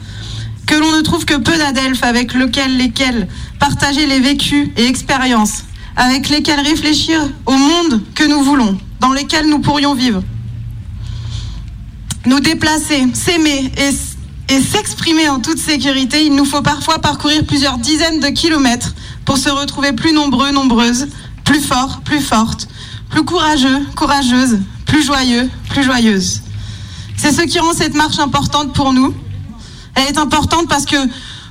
[0.69, 3.27] que l'on ne trouve que peu d'adelphes avec lesquels,
[3.59, 5.65] partager les vécus et expériences,
[5.97, 10.23] avec lesquels réfléchir au monde que nous voulons, dans lesquels nous pourrions vivre.
[12.27, 17.79] Nous déplacer, s'aimer et, et s'exprimer en toute sécurité, il nous faut parfois parcourir plusieurs
[17.79, 18.95] dizaines de kilomètres
[19.25, 21.09] pour se retrouver plus nombreux, nombreuses,
[21.45, 22.69] plus forts, plus fortes,
[23.09, 26.43] plus courageux, courageuses, plus joyeux, plus joyeuses.
[27.17, 29.15] C'est ce qui rend cette marche importante pour nous.
[29.99, 30.97] Elle est importante parce que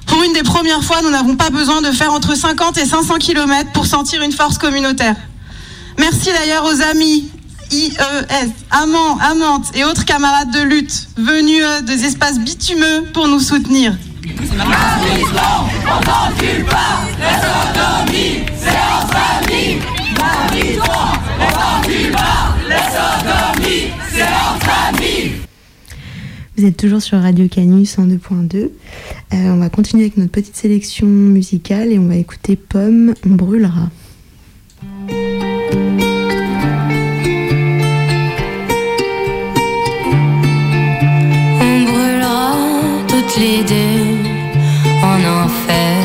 [0.06, 3.16] pour une des premières fois, nous n'avons pas besoin de faire entre 50 et 500
[3.16, 5.18] km pour sentir une force communautaire.
[5.98, 7.30] Merci d'ailleurs aux amis
[7.72, 7.98] IES,
[8.72, 13.94] amants, amantes et autres camarades de lutte venus euh, des espaces bitumeux pour nous soutenir.
[26.58, 28.56] Vous êtes toujours sur Radio Canus 102.2.
[28.56, 28.70] Euh,
[29.32, 33.92] on va continuer avec notre petite sélection musicale et on va écouter Pomme, on brûlera.
[35.12, 35.14] On
[41.86, 42.56] brûlera
[43.08, 44.16] toutes les deux
[45.04, 45.96] en enfer,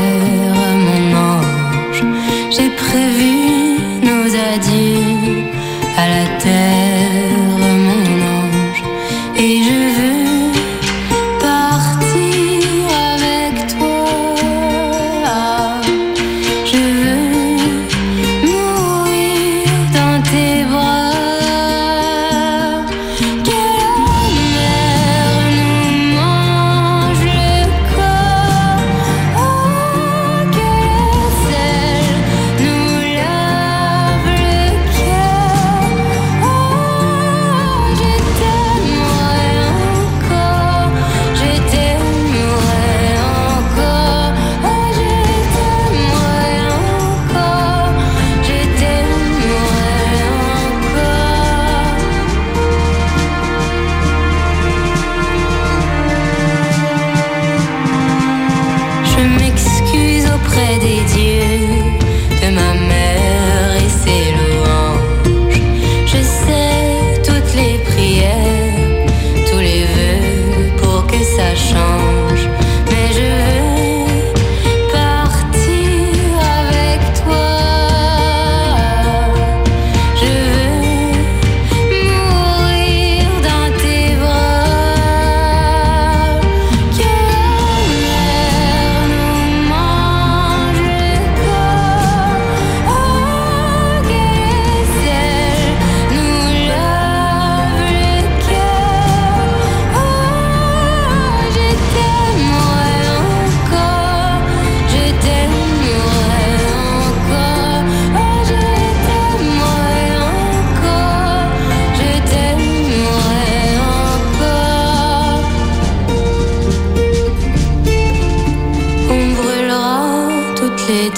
[0.85, 2.05] mon ange.
[2.51, 5.45] J'ai prévu nos adieux
[5.97, 7.42] à la terre,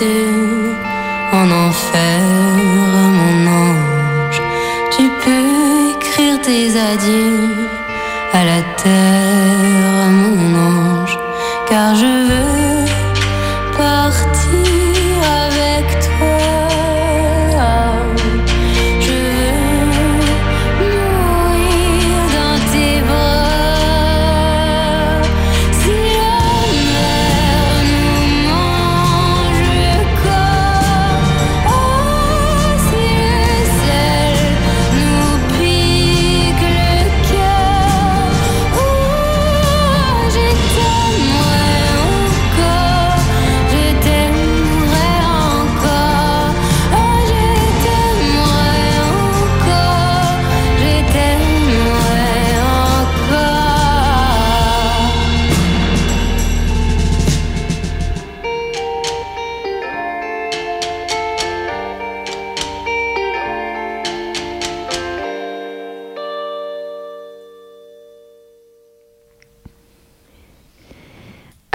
[0.03, 2.21] en enfer,
[3.19, 4.43] mon ange.
[4.97, 7.34] Tu peux écrire tes adieux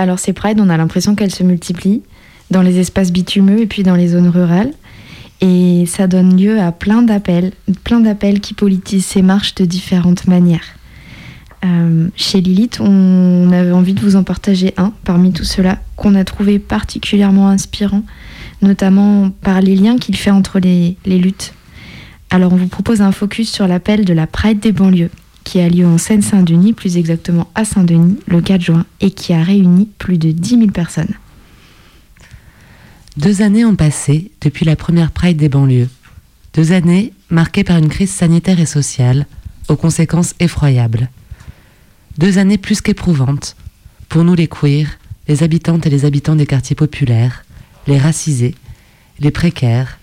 [0.09, 2.01] Alors ces prides, on a l'impression qu'elles se multiplient
[2.49, 4.71] dans les espaces bitumeux et puis dans les zones rurales.
[5.39, 7.51] Et ça donne lieu à plein d'appels,
[8.41, 10.65] qui politisent ces marches de différentes manières.
[11.63, 16.15] Euh, chez Lilith, on avait envie de vous en partager un parmi tout cela qu'on
[16.15, 18.01] a trouvé particulièrement inspirant,
[18.63, 21.53] notamment par les liens qu'il fait entre les, les luttes.
[22.31, 25.11] Alors on vous propose un focus sur l'appel de la Pride des banlieues,
[25.49, 29.41] qui a lieu en Seine-Saint-Denis, plus exactement à Saint-Denis, le 4 juin, et qui a
[29.41, 31.15] réuni plus de 10 000 personnes.
[33.17, 35.89] Deux années ont passé depuis la première Pride des banlieues.
[36.53, 39.25] Deux années marquées par une crise sanitaire et sociale
[39.69, 41.09] aux conséquences effroyables.
[42.19, 43.55] Deux années plus qu'éprouvantes
[44.07, 47.43] pour nous les queers, les habitantes et les habitants des quartiers populaires,
[47.87, 48.53] les racisés,
[49.17, 49.97] les précaires,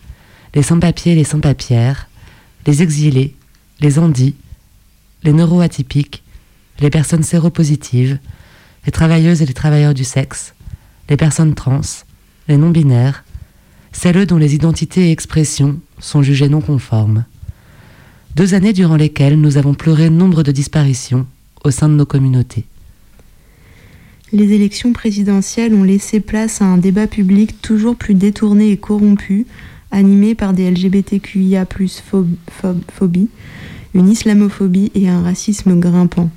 [0.56, 2.08] les sans-papiers et les sans-papières,
[2.66, 3.36] les exilés,
[3.78, 4.34] les andis,
[5.22, 6.22] les neuroatypiques,
[6.80, 8.18] les personnes séropositives,
[8.84, 10.54] les travailleuses et les travailleurs du sexe,
[11.08, 11.80] les personnes trans,
[12.48, 13.24] les non-binaires,
[13.92, 17.24] celles dont les identités et expressions sont jugées non conformes.
[18.34, 21.26] Deux années durant lesquelles nous avons pleuré nombre de disparitions
[21.64, 22.66] au sein de nos communautés.
[24.32, 29.46] Les élections présidentielles ont laissé place à un débat public toujours plus détourné et corrompu,
[29.92, 33.28] animé par des LGBTQIA phob- phob- phobie,
[33.96, 36.28] une islamophobie et un racisme grimpant.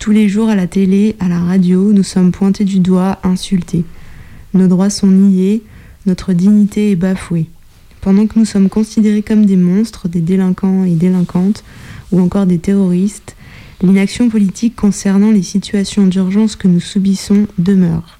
[0.00, 3.84] Tous les jours à la télé, à la radio, nous sommes pointés du doigt, insultés.
[4.54, 5.62] Nos droits sont niés,
[6.04, 7.46] notre dignité est bafouée.
[8.00, 11.62] Pendant que nous sommes considérés comme des monstres, des délinquants et délinquantes,
[12.10, 13.36] ou encore des terroristes,
[13.80, 18.18] l'inaction politique concernant les situations d'urgence que nous subissons demeure.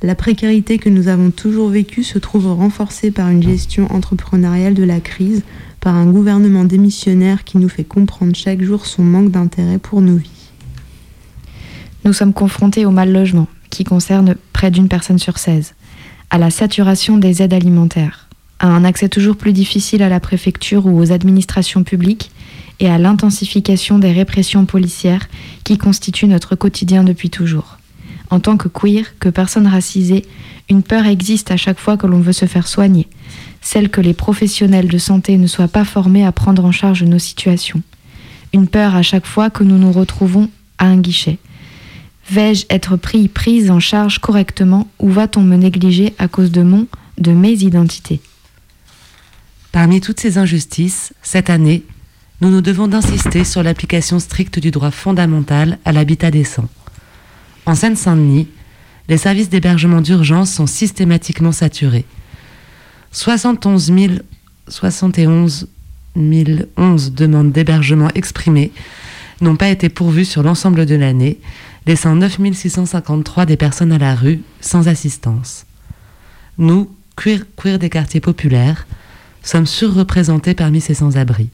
[0.00, 4.84] La précarité que nous avons toujours vécue se trouve renforcée par une gestion entrepreneuriale de
[4.84, 5.42] la crise,
[5.86, 10.16] par un gouvernement démissionnaire qui nous fait comprendre chaque jour son manque d'intérêt pour nos
[10.16, 10.50] vies.
[12.04, 15.74] Nous sommes confrontés au mal logement, qui concerne près d'une personne sur 16,
[16.30, 18.26] à la saturation des aides alimentaires,
[18.58, 22.32] à un accès toujours plus difficile à la préfecture ou aux administrations publiques,
[22.80, 25.28] et à l'intensification des répressions policières
[25.62, 27.78] qui constituent notre quotidien depuis toujours.
[28.30, 30.24] En tant que queer, que personne racisée,
[30.68, 33.06] une peur existe à chaque fois que l'on veut se faire soigner,
[33.66, 37.18] celle que les professionnels de santé ne soient pas formés à prendre en charge nos
[37.18, 37.82] situations.
[38.52, 40.48] Une peur à chaque fois que nous nous retrouvons
[40.78, 41.38] à un guichet.
[42.30, 46.86] Vais-je être pris, prise en charge correctement ou va-t-on me négliger à cause de mon,
[47.18, 48.20] de mes identités?
[49.72, 51.82] Parmi toutes ces injustices, cette année,
[52.40, 56.68] nous nous devons d'insister sur l'application stricte du droit fondamental à l'habitat décent.
[57.66, 58.46] En Seine-Saint-Denis,
[59.08, 62.04] les services d'hébergement d'urgence sont systématiquement saturés.
[63.12, 64.12] 71 000
[64.68, 65.68] 71
[66.16, 68.72] 011 demandes d'hébergement exprimées
[69.40, 71.38] n'ont pas été pourvues sur l'ensemble de l'année,
[71.86, 75.66] laissant 9 653 des personnes à la rue sans assistance.
[76.58, 78.86] Nous, queer, queer des quartiers populaires,
[79.42, 81.50] sommes surreprésentés parmi ces sans-abri.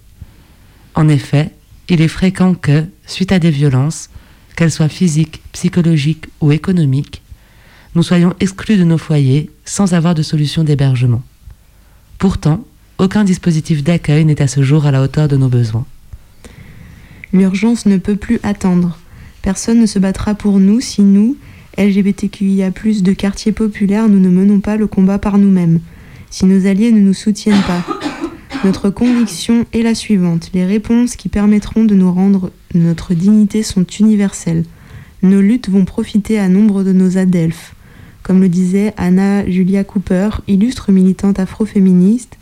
[0.95, 1.51] En effet,
[1.89, 4.09] il est fréquent que, suite à des violences,
[4.57, 7.23] qu'elles soient physiques, psychologiques ou économiques,
[7.95, 11.23] nous soyons exclus de nos foyers sans avoir de solution d'hébergement.
[12.23, 12.63] Pourtant,
[12.99, 15.85] aucun dispositif d'accueil n'est à ce jour à la hauteur de nos besoins.
[17.33, 18.97] L'urgence ne peut plus attendre.
[19.43, 21.37] Personne ne se battra pour nous si nous,
[21.77, 25.81] LGBTQIA, de quartiers populaires, nous ne menons pas le combat par nous-mêmes.
[26.31, 27.85] Si nos alliés ne nous soutiennent pas.
[28.65, 30.51] Notre conviction est la suivante.
[30.55, 34.63] Les réponses qui permettront de nous rendre notre dignité sont universelles.
[35.23, 37.75] Nos luttes vont profiter à nombre de nos adelphes.
[38.23, 42.37] Comme le disait Anna Julia Cooper, illustre militante afroféministe,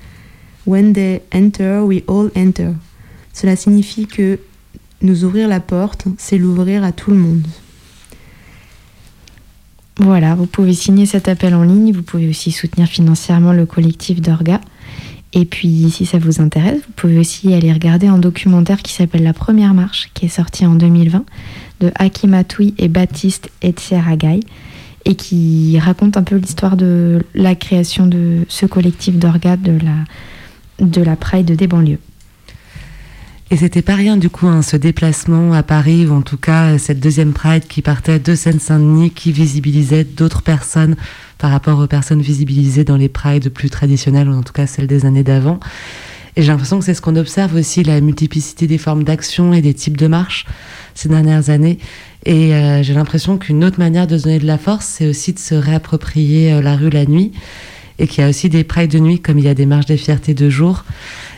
[0.67, 2.73] When they enter, we all enter.
[3.33, 4.39] Cela signifie que
[5.03, 7.47] nous ouvrir la porte, c'est l'ouvrir à tout le monde.
[9.99, 14.21] Voilà, vous pouvez signer cet appel en ligne, vous pouvez aussi soutenir financièrement le collectif
[14.21, 14.61] d'Orga.
[15.33, 19.23] Et puis, si ça vous intéresse, vous pouvez aussi aller regarder un documentaire qui s'appelle
[19.23, 21.25] La Première Marche, qui est sorti en 2020,
[21.81, 24.45] de Hakim Atoui et Baptiste Etseragaï, et
[25.05, 31.03] qui raconte un peu l'histoire de la création de ce collectif d'Orga de la, de
[31.03, 31.99] la Pride des banlieues.
[33.53, 36.79] Et c'était pas rien du coup, hein, ce déplacement à Paris, ou en tout cas
[36.79, 40.95] cette deuxième Pride qui partait de Seine-Saint-Denis, qui visibilisait d'autres personnes
[41.37, 44.87] par rapport aux personnes visibilisées dans les Prides plus traditionnelles, ou en tout cas celles
[44.87, 45.59] des années d'avant.
[46.37, 49.63] Et j'ai l'impression que c'est ce qu'on observe aussi, la multiplicité des formes d'action et
[49.63, 50.47] des types de marches
[50.95, 51.79] ces dernières années.
[52.27, 55.33] Et euh, j'ai l'impression qu'une autre manière de se donner de la force, c'est aussi
[55.33, 57.33] de se réapproprier euh, la rue la nuit.
[57.99, 59.87] Et qu'il y a aussi des prides de nuit, comme il y a des marches
[59.87, 60.85] des fiertés de jour.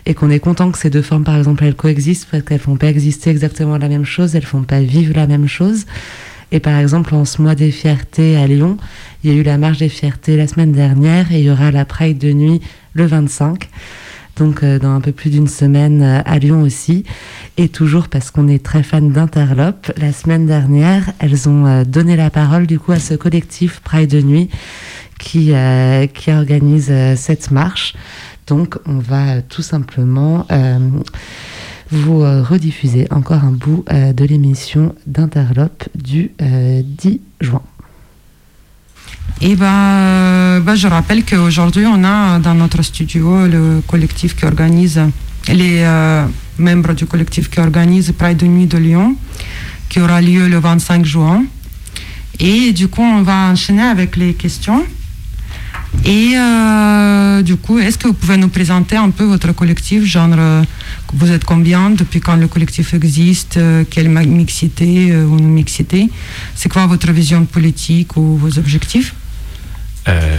[0.07, 2.77] Et qu'on est content que ces deux formes, par exemple, elles coexistent, parce qu'elles font
[2.77, 5.87] pas exister exactement la même chose, elles font pas vivre la même chose.
[6.53, 8.77] Et par exemple, en ce mois des fiertés à Lyon,
[9.25, 11.71] il y a eu la marche des fiertés la semaine dernière et il y aura
[11.71, 12.61] la Pride de nuit
[12.93, 13.69] le 25.
[14.43, 17.05] Donc euh, dans un peu plus d'une semaine euh, à Lyon aussi.
[17.59, 22.17] Et toujours parce qu'on est très fan d'Interlope, la semaine dernière, elles ont euh, donné
[22.17, 24.51] la parole du coup à ce collectif Pride de nuit
[25.21, 25.53] qui,
[26.15, 27.95] qui organise cette marche.
[28.49, 30.49] Donc on va tout simplement
[31.93, 37.63] vous rediffuser encore un bout de l'émission d'Interlope du euh, 10 juin.
[39.41, 44.45] Et ben, euh, ben, je rappelle qu'aujourd'hui, on a dans notre studio le collectif qui
[44.45, 45.01] organise,
[45.49, 46.25] les euh,
[46.59, 49.17] membres du collectif qui organise Pride de Nuit de Lyon,
[49.89, 51.45] qui aura lieu le 25 juin.
[52.39, 54.85] Et du coup, on va enchaîner avec les questions.
[56.05, 60.31] Et euh, du coup, est-ce que vous pouvez nous présenter un peu votre collectif, genre,
[61.15, 66.11] vous êtes combien, depuis quand le collectif existe, euh, quelle mixité euh, ou non-mixité
[66.55, 69.15] C'est quoi votre vision politique ou vos objectifs?
[70.09, 70.39] Euh,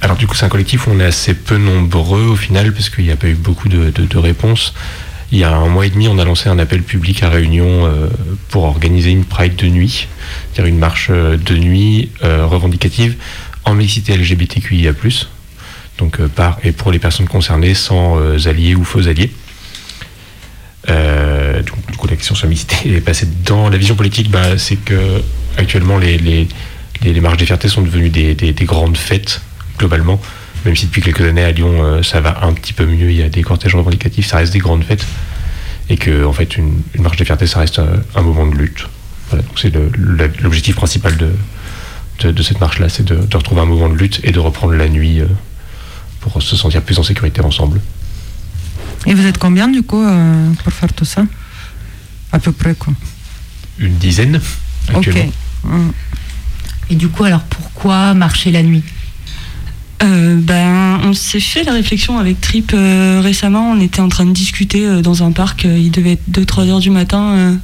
[0.00, 2.90] alors du coup, c'est un collectif où on est assez peu nombreux au final parce
[2.90, 4.74] qu'il n'y a pas eu beaucoup de, réponses.
[5.30, 7.86] Il y a un mois et demi, on a lancé un appel public à Réunion
[7.86, 8.08] euh,
[8.48, 10.08] pour organiser une Pride de nuit,
[10.52, 13.16] c'est-à-dire une marche euh, de nuit revendicative
[13.64, 14.92] en mixité LGBTQIA+,
[15.98, 19.30] donc par et pour les personnes concernées sans alliés ou faux alliés.
[20.86, 24.30] Donc, du coup, la question sur la mixité est passée dans la vision politique.
[24.30, 25.22] Bah, c'est que
[25.58, 26.48] actuellement les,
[27.02, 29.40] les, les marches des fiertés sont devenues des, des- des grandes fêtes
[29.78, 30.20] globalement.
[30.64, 33.16] Même si depuis quelques années à Lyon euh, ça va un petit peu mieux, il
[33.16, 35.06] y a des cortèges revendicatifs, ça reste des grandes fêtes.
[35.90, 38.54] Et que en fait une, une marche des fiertés ça reste un, un moment de
[38.56, 38.86] lutte.
[39.30, 39.72] Voilà, donc c'est
[40.42, 41.30] l'objectif principal de,
[42.20, 44.38] de, de cette marche là, c'est de, de retrouver un moment de lutte et de
[44.40, 45.26] reprendre la nuit euh,
[46.20, 47.80] pour se sentir plus en sécurité ensemble.
[49.06, 51.24] Et vous êtes combien du coup euh, pour faire tout ça?
[52.32, 52.92] À peu près quoi.
[53.78, 54.40] Une dizaine
[54.94, 55.30] actuellement.
[55.64, 55.90] Mm.
[56.90, 58.82] Et du coup, alors pourquoi marcher la nuit?
[60.02, 63.72] Euh, ben, on s'est fait la réflexion avec Trip euh, récemment.
[63.72, 65.64] On était en train de discuter euh, dans un parc.
[65.64, 67.58] il devait être 2-3 heures du matin.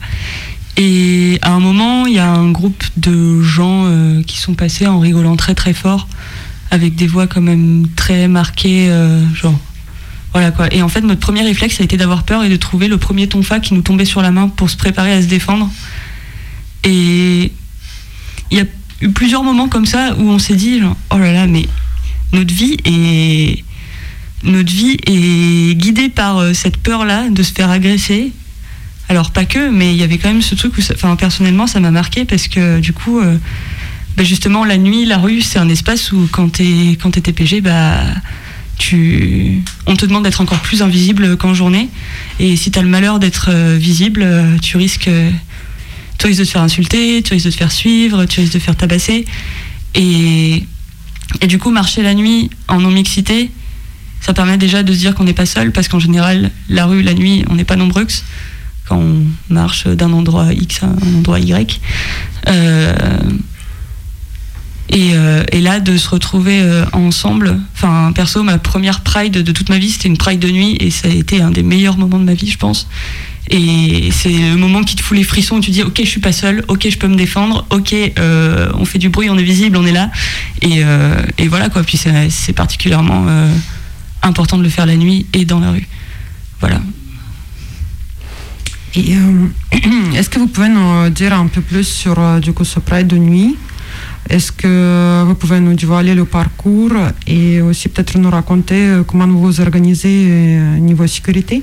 [0.77, 3.87] et à un moment, il y a un groupe de gens
[4.27, 6.09] qui sont passés en rigolant très très fort,
[6.71, 8.91] avec des voix quand même très marquées,
[9.35, 9.59] genre.
[10.33, 10.67] Voilà quoi.
[10.75, 13.29] Et en fait, notre premier réflexe a été d'avoir peur et de trouver le premier
[13.29, 15.71] tonfa qui nous tombait sur la main pour se préparer à se défendre.
[16.83, 17.53] Et
[18.51, 18.65] il y a
[19.01, 20.81] eu plusieurs moments comme ça où on s'est dit
[21.11, 21.67] oh là là mais
[22.33, 23.65] notre vie est
[24.45, 28.33] notre vie est guidée par euh, cette peur là de se faire agresser.
[29.09, 31.81] Alors pas que mais il y avait quand même ce truc où enfin personnellement ça
[31.81, 33.37] m'a marqué parce que du coup euh,
[34.17, 37.61] bah, justement la nuit la rue c'est un espace où quand t'es quand t'es TPG
[37.61, 38.01] bah
[38.79, 41.89] tu on te demande d'être encore plus invisible qu'en journée.
[42.41, 44.27] Et si t'as le malheur d'être euh, visible
[44.63, 45.11] tu risques
[46.25, 48.59] tu risques de te faire insulter, tu risques de te faire suivre, tu risques de
[48.59, 49.27] te faire tabasser.
[49.95, 50.65] Et,
[51.43, 53.51] et du coup, marcher la nuit en non-mixité,
[54.23, 57.03] ça permet déjà de se dire qu'on n'est pas seul, parce qu'en général, la rue,
[57.03, 58.07] la nuit, on n'est pas nombreux
[58.89, 61.81] quand on marche d'un endroit X à un endroit Y.
[62.49, 63.19] Euh,
[64.89, 69.53] et, euh, et là, de se retrouver euh, ensemble, enfin, perso, ma première Pride de
[69.53, 71.99] toute ma vie, c'était une Pride de nuit, et ça a été un des meilleurs
[71.99, 72.89] moments de ma vie, je pense.
[73.51, 76.21] Et c'est le moment qui te fout les frissons où tu dis ok je suis
[76.21, 79.43] pas seul, ok je peux me défendre, ok euh, on fait du bruit, on est
[79.43, 80.11] visible, on est là.
[80.63, 83.55] Et, euh, et voilà quoi, puis c'est particulièrement euh,
[84.23, 85.87] important de le faire la nuit et dans la rue.
[86.61, 86.81] Voilà.
[88.95, 89.15] Et
[90.15, 93.19] est-ce que vous pouvez nous dire un peu plus sur du coup ce Pride de
[93.19, 93.57] nuit?
[94.31, 96.93] Est-ce que vous pouvez nous dévoiler le parcours
[97.27, 101.63] et aussi peut-être nous raconter comment vous vous organisez niveau sécurité?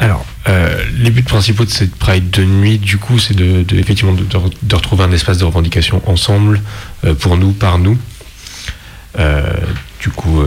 [0.00, 4.12] Alors, euh, les buts principaux de cette Pride de nuit, du coup, c'est de, effectivement
[4.12, 6.60] de, retrouver un espace de revendication ensemble,
[7.04, 7.98] euh, pour nous, par nous.
[9.18, 9.42] Euh,
[10.00, 10.44] du coup,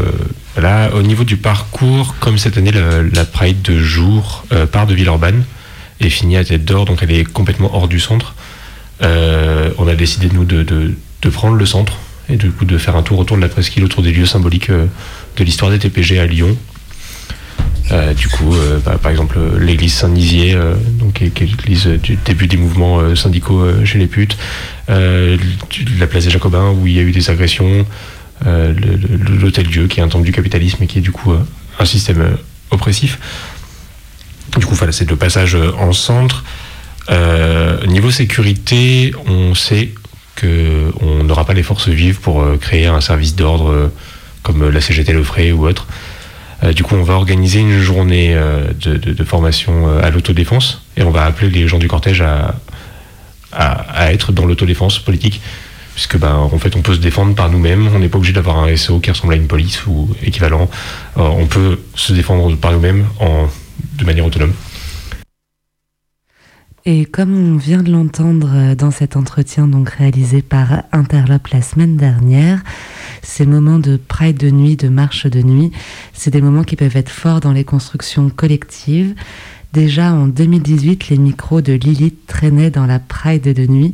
[0.53, 0.93] voilà.
[0.95, 5.43] Au niveau du parcours, comme cette année, la, la Pride de jour part de Villeurbanne
[5.99, 8.33] et finit à Tête d'Or, donc elle est complètement hors du centre.
[9.01, 10.95] On a décidé, nous, de,
[11.31, 11.97] prendre le centre
[12.29, 14.71] et du coup de faire un tour autour de la presqu'île, autour des lieux symboliques
[14.71, 16.55] de l'histoire des TPG à Lyon.
[17.91, 20.57] Euh, du coup, euh, bah, par exemple, euh, l'église Saint-Nizier,
[21.13, 24.37] qui est, l'église du début des mouvements syndicaux chez les putes,
[24.87, 27.85] la place des Jacobins où il y a eu des agressions,
[28.45, 31.11] euh, le- le- l'hôtel Dieu qui est un temple du capitalisme et qui est du
[31.11, 31.33] coup
[31.79, 32.37] un système
[32.71, 33.19] oppressif.
[34.57, 36.43] Du coup, voilà, c'est le passage en centre.
[37.87, 39.91] Niveau sécurité, on sait
[40.35, 43.91] que on n'aura pas les forces vives pour créer un service d'ordre
[44.43, 45.87] comme la CGT le ferait ou autre.
[46.63, 51.03] Euh, du coup, on va organiser une journée euh, de, formation euh, à l'autodéfense et
[51.03, 52.55] on va appeler les gens du cortège à,
[53.51, 55.41] à, être dans l'autodéfense politique.
[55.93, 57.89] Puisque, ben, en fait, on peut se défendre par nous-mêmes.
[57.93, 60.69] On n'est pas obligé d'avoir un SEO qui ressemble à une police ou équivalent.
[61.17, 63.05] On peut se défendre par nous-mêmes
[63.97, 64.53] de manière autonome.
[66.85, 71.97] Et comme on vient de l'entendre dans cet entretien donc réalisé par Interlope la semaine
[71.97, 72.63] dernière,
[73.21, 75.71] ces moments de pride de nuit, de marche de nuit,
[76.13, 79.15] c'est des moments qui peuvent être forts dans les constructions collectives.
[79.73, 83.93] Déjà en 2018, les micros de Lilith traînaient dans la pride de nuit.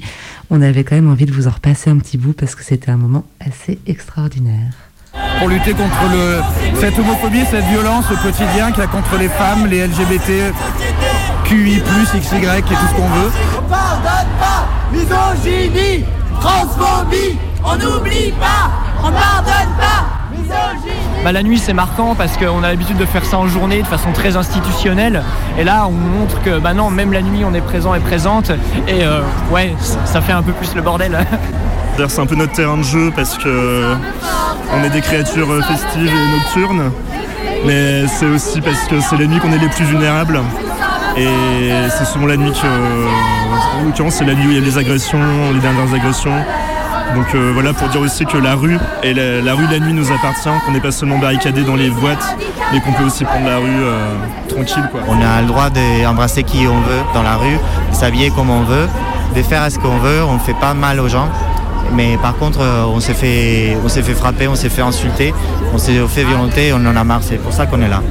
[0.49, 2.89] On avait quand même envie de vous en repasser un petit bout parce que c'était
[2.89, 4.73] un moment assez extraordinaire.
[5.37, 6.41] pour lutter contre le,
[6.79, 10.51] cette homophobie, cette violence au quotidien qu'il y a contre les femmes, les LGBT,
[11.43, 13.31] QI, XY et tout ce qu'on veut.
[13.59, 16.05] On pardonne pas Misogynie
[16.39, 22.63] Transphobie On n'oublie pas On pardonne pas Misogynie Bah, la nuit c'est marquant parce qu'on
[22.63, 25.23] a l'habitude de faire ça en journée de façon très institutionnelle
[25.57, 28.49] et là on montre que bah non même la nuit on est présent et présente
[28.87, 29.21] et euh,
[29.51, 29.73] ouais
[30.05, 31.17] ça fait un peu plus le bordel.
[32.09, 33.95] C'est un peu notre terrain de jeu parce que
[34.71, 36.91] on est des créatures euh, festives et nocturnes,
[37.65, 40.39] mais c'est aussi parce que c'est la nuit qu'on est les plus vulnérables.
[41.17, 41.27] Et
[41.97, 42.67] c'est souvent la nuit que,
[43.79, 45.19] en l'occurrence, c'est la nuit où il y a les agressions,
[45.51, 46.35] les dernières agressions.
[47.15, 50.11] Donc euh, voilà pour dire aussi que la rue et la, rue la nuit nous
[50.11, 52.35] appartient, qu'on n'est pas seulement barricadé dans les boîtes,
[52.71, 54.15] mais qu'on peut aussi prendre la rue euh,
[54.49, 54.83] tranquille.
[55.07, 57.57] On a le droit d'embrasser qui on veut dans la rue,
[57.91, 58.87] de s'habiller comme on veut,
[59.35, 61.29] de faire ce qu'on veut, on ne fait pas mal aux gens.
[61.93, 65.33] Mais par contre, euh, on s'est fait, on s'est fait frapper, on s'est fait insulter,
[65.73, 68.01] on s'est fait violenter, on en a marre, c'est pour ça qu'on est là.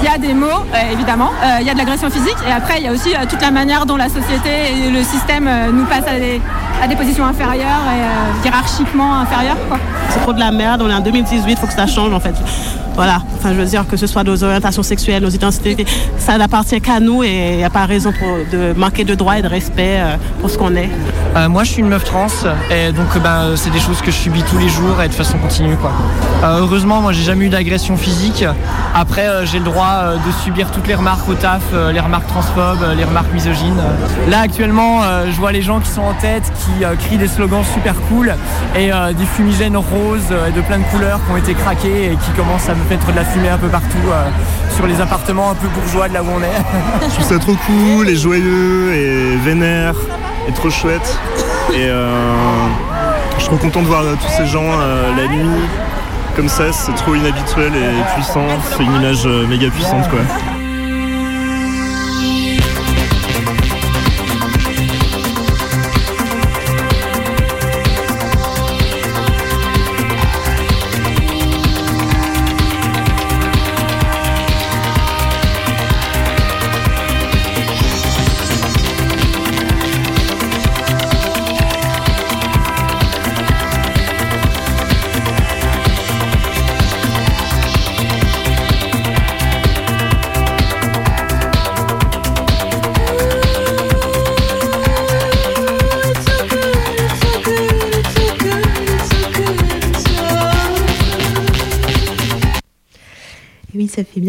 [0.00, 2.52] Il y a des mots, euh, évidemment, Euh, il y a de l'agression physique, et
[2.52, 4.50] après il y a aussi euh, toute la manière dont la société
[4.86, 6.40] et le système nous passent à des,
[6.82, 9.56] à des positions inférieures et hiérarchiquement inférieures.
[10.10, 12.20] C'est trop de la merde, on est en 2018, il faut que ça change en
[12.20, 12.34] fait.
[12.98, 15.86] Voilà, enfin je veux dire que ce soit nos orientations sexuelles, nos identités,
[16.18, 18.12] ça n'appartient qu'à nous et il n'y a pas raison
[18.50, 20.90] de manquer de droits et de respect euh, pour ce qu'on est.
[21.36, 22.26] Euh, moi je suis une meuf trans
[22.72, 25.14] et donc euh, bah, c'est des choses que je subis tous les jours et de
[25.14, 25.92] façon continue quoi.
[26.42, 28.44] Heureusement moi j'ai jamais eu d'agression physique.
[28.96, 33.04] Après j'ai le droit de subir toutes les remarques au taf, les remarques transphobes, les
[33.04, 33.80] remarques misogynes.
[34.28, 37.94] Là actuellement je vois les gens qui sont en tête, qui crient des slogans super
[38.08, 38.34] cool
[38.74, 42.30] et des fumigènes roses et de plein de couleurs qui ont été craqués et qui
[42.36, 44.28] commencent à me mettre de la fumée un peu partout euh,
[44.74, 47.08] sur les appartements un peu bourgeois de là où on est.
[47.08, 49.94] Je trouve ça trop cool et joyeux et vénère
[50.48, 51.18] et trop chouette.
[51.74, 52.10] Et euh,
[53.36, 55.68] je suis trop content de voir tous ces gens euh, la nuit
[56.36, 58.46] comme ça, c'est trop inhabituel et puissant.
[58.70, 60.20] C'est une image méga puissante quoi.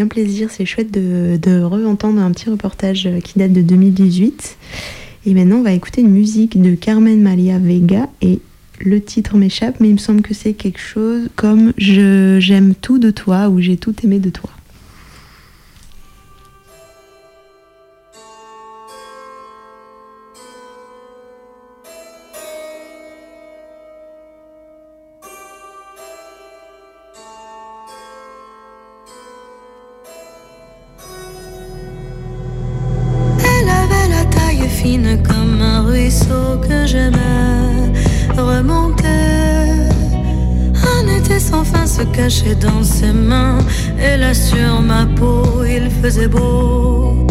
[0.08, 4.58] Plaisir, c'est chouette de, de re-entendre un petit reportage euh, qui date de 2018.
[5.26, 8.40] Et maintenant, on va écouter une musique de Carmen Maria Vega et
[8.80, 13.00] le titre m'échappe, mais il me semble que c'est quelque chose comme Je j'aime tout
[13.00, 14.50] de toi ou J'ai tout aimé de toi.
[36.92, 37.94] J'aimais
[38.36, 39.06] remonter.
[40.96, 43.60] Un été sans fin se cachait dans ses mains,
[44.00, 47.28] et là sur ma peau il faisait beau.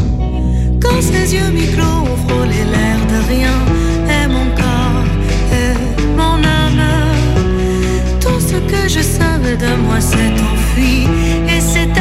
[0.83, 3.59] Quand ses yeux mi-clos ont frôlé l'air de rien,
[4.17, 5.09] et mon corps
[5.63, 5.73] et
[6.21, 6.85] mon âme,
[8.21, 11.09] tout ce que je savais de moi s'est enfui,
[11.53, 11.93] et c'est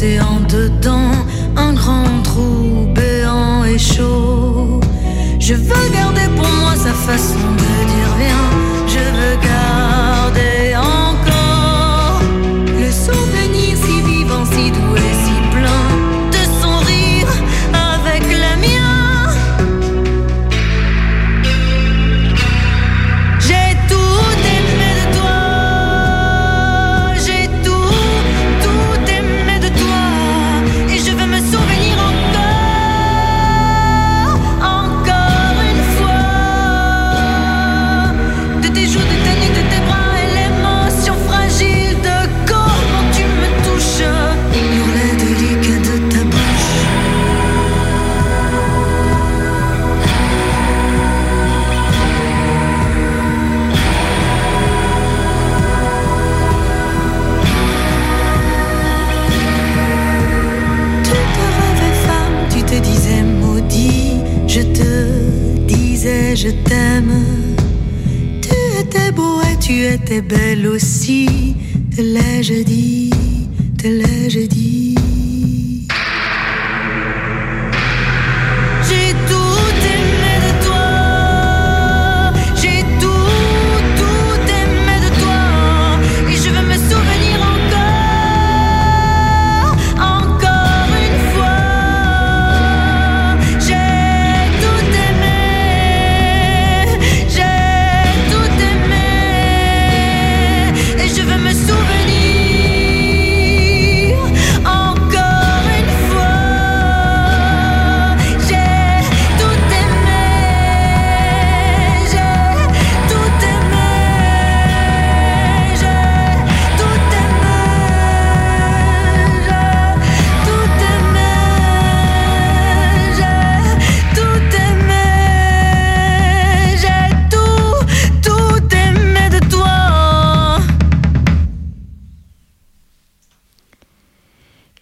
[0.00, 1.07] laissé en dedans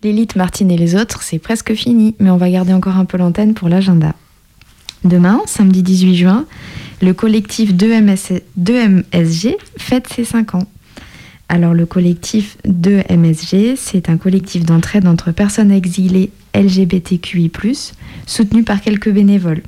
[0.03, 3.17] L'élite Martine et les autres, c'est presque fini, mais on va garder encore un peu
[3.17, 4.15] l'antenne pour l'agenda.
[5.05, 6.47] Demain, samedi 18 juin,
[7.01, 10.67] le collectif 2MS 2MSG fête ses 5 ans.
[11.49, 17.51] Alors le collectif 2MSG, c'est un collectif d'entraide entre personnes exilées LGBTQI+,
[18.27, 19.63] soutenu par quelques bénévoles.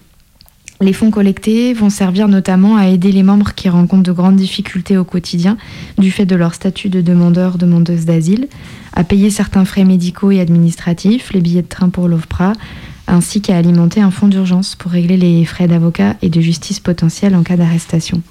[0.81, 4.97] Les fonds collectés vont servir notamment à aider les membres qui rencontrent de grandes difficultés
[4.97, 5.57] au quotidien
[5.99, 8.47] du fait de leur statut de demandeur, demandeuse d'asile,
[8.93, 12.53] à payer certains frais médicaux et administratifs, les billets de train pour l'OFPRA,
[13.09, 17.35] ainsi qu'à alimenter un fonds d'urgence pour régler les frais d'avocat et de justice potentiels
[17.35, 18.23] en cas d'arrestation.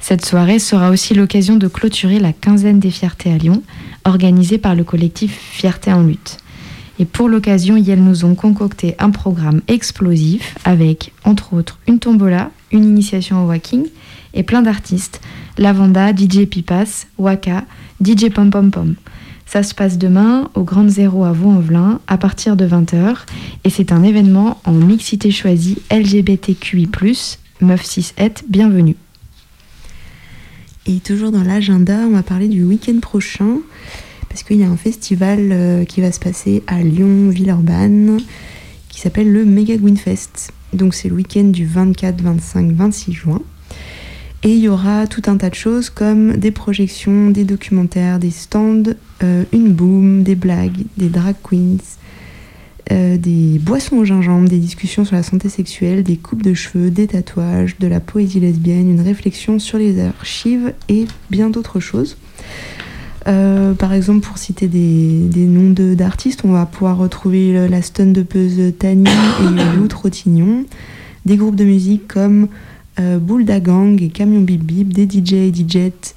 [0.00, 3.62] Cette soirée sera aussi l'occasion de clôturer la quinzaine des fiertés à Lyon,
[4.04, 6.38] organisée par le collectif Fierté en lutte.
[7.00, 12.50] Et pour l'occasion, ils nous ont concocté un programme explosif avec, entre autres, une tombola,
[12.72, 13.86] une initiation au walking
[14.34, 15.22] et plein d'artistes
[15.56, 17.64] Lavanda, DJ Pipas, Waka,
[18.04, 18.96] DJ Pom Pom Pom.
[19.46, 23.16] Ça se passe demain au Grand Zéro à Vaux-en-Velin à partir de 20h
[23.64, 26.86] et c'est un événement en mixité choisie LGBTQI+,
[27.62, 28.14] Meuf 6
[28.46, 28.96] bienvenue.
[30.84, 33.56] Et toujours dans l'agenda, on va parler du week-end prochain,
[34.30, 38.20] parce qu'il y a un festival euh, qui va se passer à Lyon, Villeurbanne,
[38.88, 40.52] qui s'appelle le Mega Gwynfest.
[40.72, 43.42] Donc c'est le week-end du 24, 25, 26 juin.
[44.42, 48.30] Et il y aura tout un tas de choses comme des projections, des documentaires, des
[48.30, 48.84] stands,
[49.22, 51.76] euh, une boom, des blagues, des drag queens,
[52.92, 56.90] euh, des boissons au gingembre, des discussions sur la santé sexuelle, des coupes de cheveux,
[56.90, 62.16] des tatouages, de la poésie lesbienne, une réflexion sur les archives et bien d'autres choses.
[63.28, 67.66] Euh, par exemple, pour citer des, des noms de- d'artistes, on va pouvoir retrouver le-
[67.66, 70.64] la stun de peuse Tani et Lou Trottignon,
[71.26, 72.48] des groupes de musique comme
[72.98, 76.14] euh, Boulda Gang et Camion Bip Bip, des DJ et DJettes,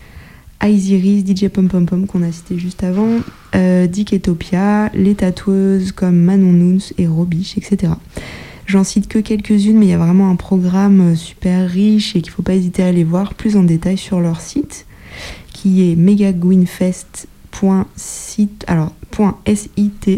[0.64, 3.10] Iziris, DJ Pom Pom Pom qu'on a cité juste avant,
[3.56, 7.92] euh, Dick Etopia, les tatoueuses comme Manon Nunes et Robiche, etc.
[8.66, 12.32] J'en cite que quelques-unes, mais il y a vraiment un programme super riche et qu'il
[12.32, 14.86] ne faut pas hésiter à aller voir plus en détail sur leur site,
[15.64, 18.92] qui est megagwinfest.site, alors
[19.48, 20.12] .sitew.fr.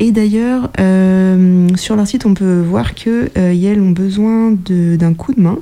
[0.00, 5.14] Et d'ailleurs, euh, sur leur site, on peut voir que euh, Yale ont besoin d'un
[5.14, 5.60] coup de main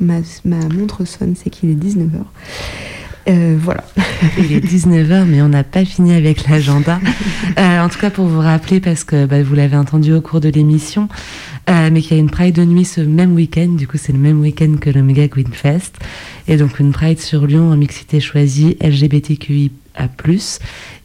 [0.00, 2.24] Ma, ma montre sonne, c'est qu'il est 19h.
[3.28, 3.84] Euh, voilà.
[4.38, 7.00] Il est 19h, mais on n'a pas fini avec l'agenda.
[7.58, 10.40] Euh, en tout cas, pour vous rappeler, parce que bah, vous l'avez entendu au cours
[10.40, 11.08] de l'émission,
[11.68, 13.68] euh, mais qu'il y a une Pride de nuit ce même week-end.
[13.68, 15.96] Du coup, c'est le même week-end que le Mega Green Fest.
[16.48, 19.70] Et donc, une Pride sur Lyon en mixité choisie LGBTQIA.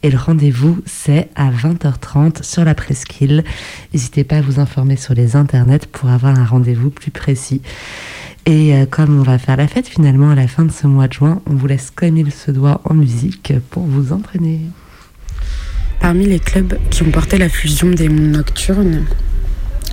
[0.04, 3.44] Et le rendez-vous, c'est à 20h30 sur la presqu'île.
[3.94, 7.62] N'hésitez pas à vous informer sur les internets pour avoir un rendez-vous plus précis.
[8.46, 11.08] Et euh, comme on va faire la fête finalement à la fin de ce mois
[11.08, 14.62] de juin, on vous laisse comme il se doit en musique pour vous entraîner.
[16.00, 19.06] Parmi les clubs qui ont porté la fusion des mondes nocturnes,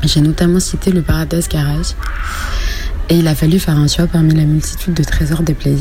[0.03, 1.95] j'ai notamment cité le Paradise Garage.
[3.09, 5.81] Et il a fallu faire un choix parmi la multitude de trésors des playlists.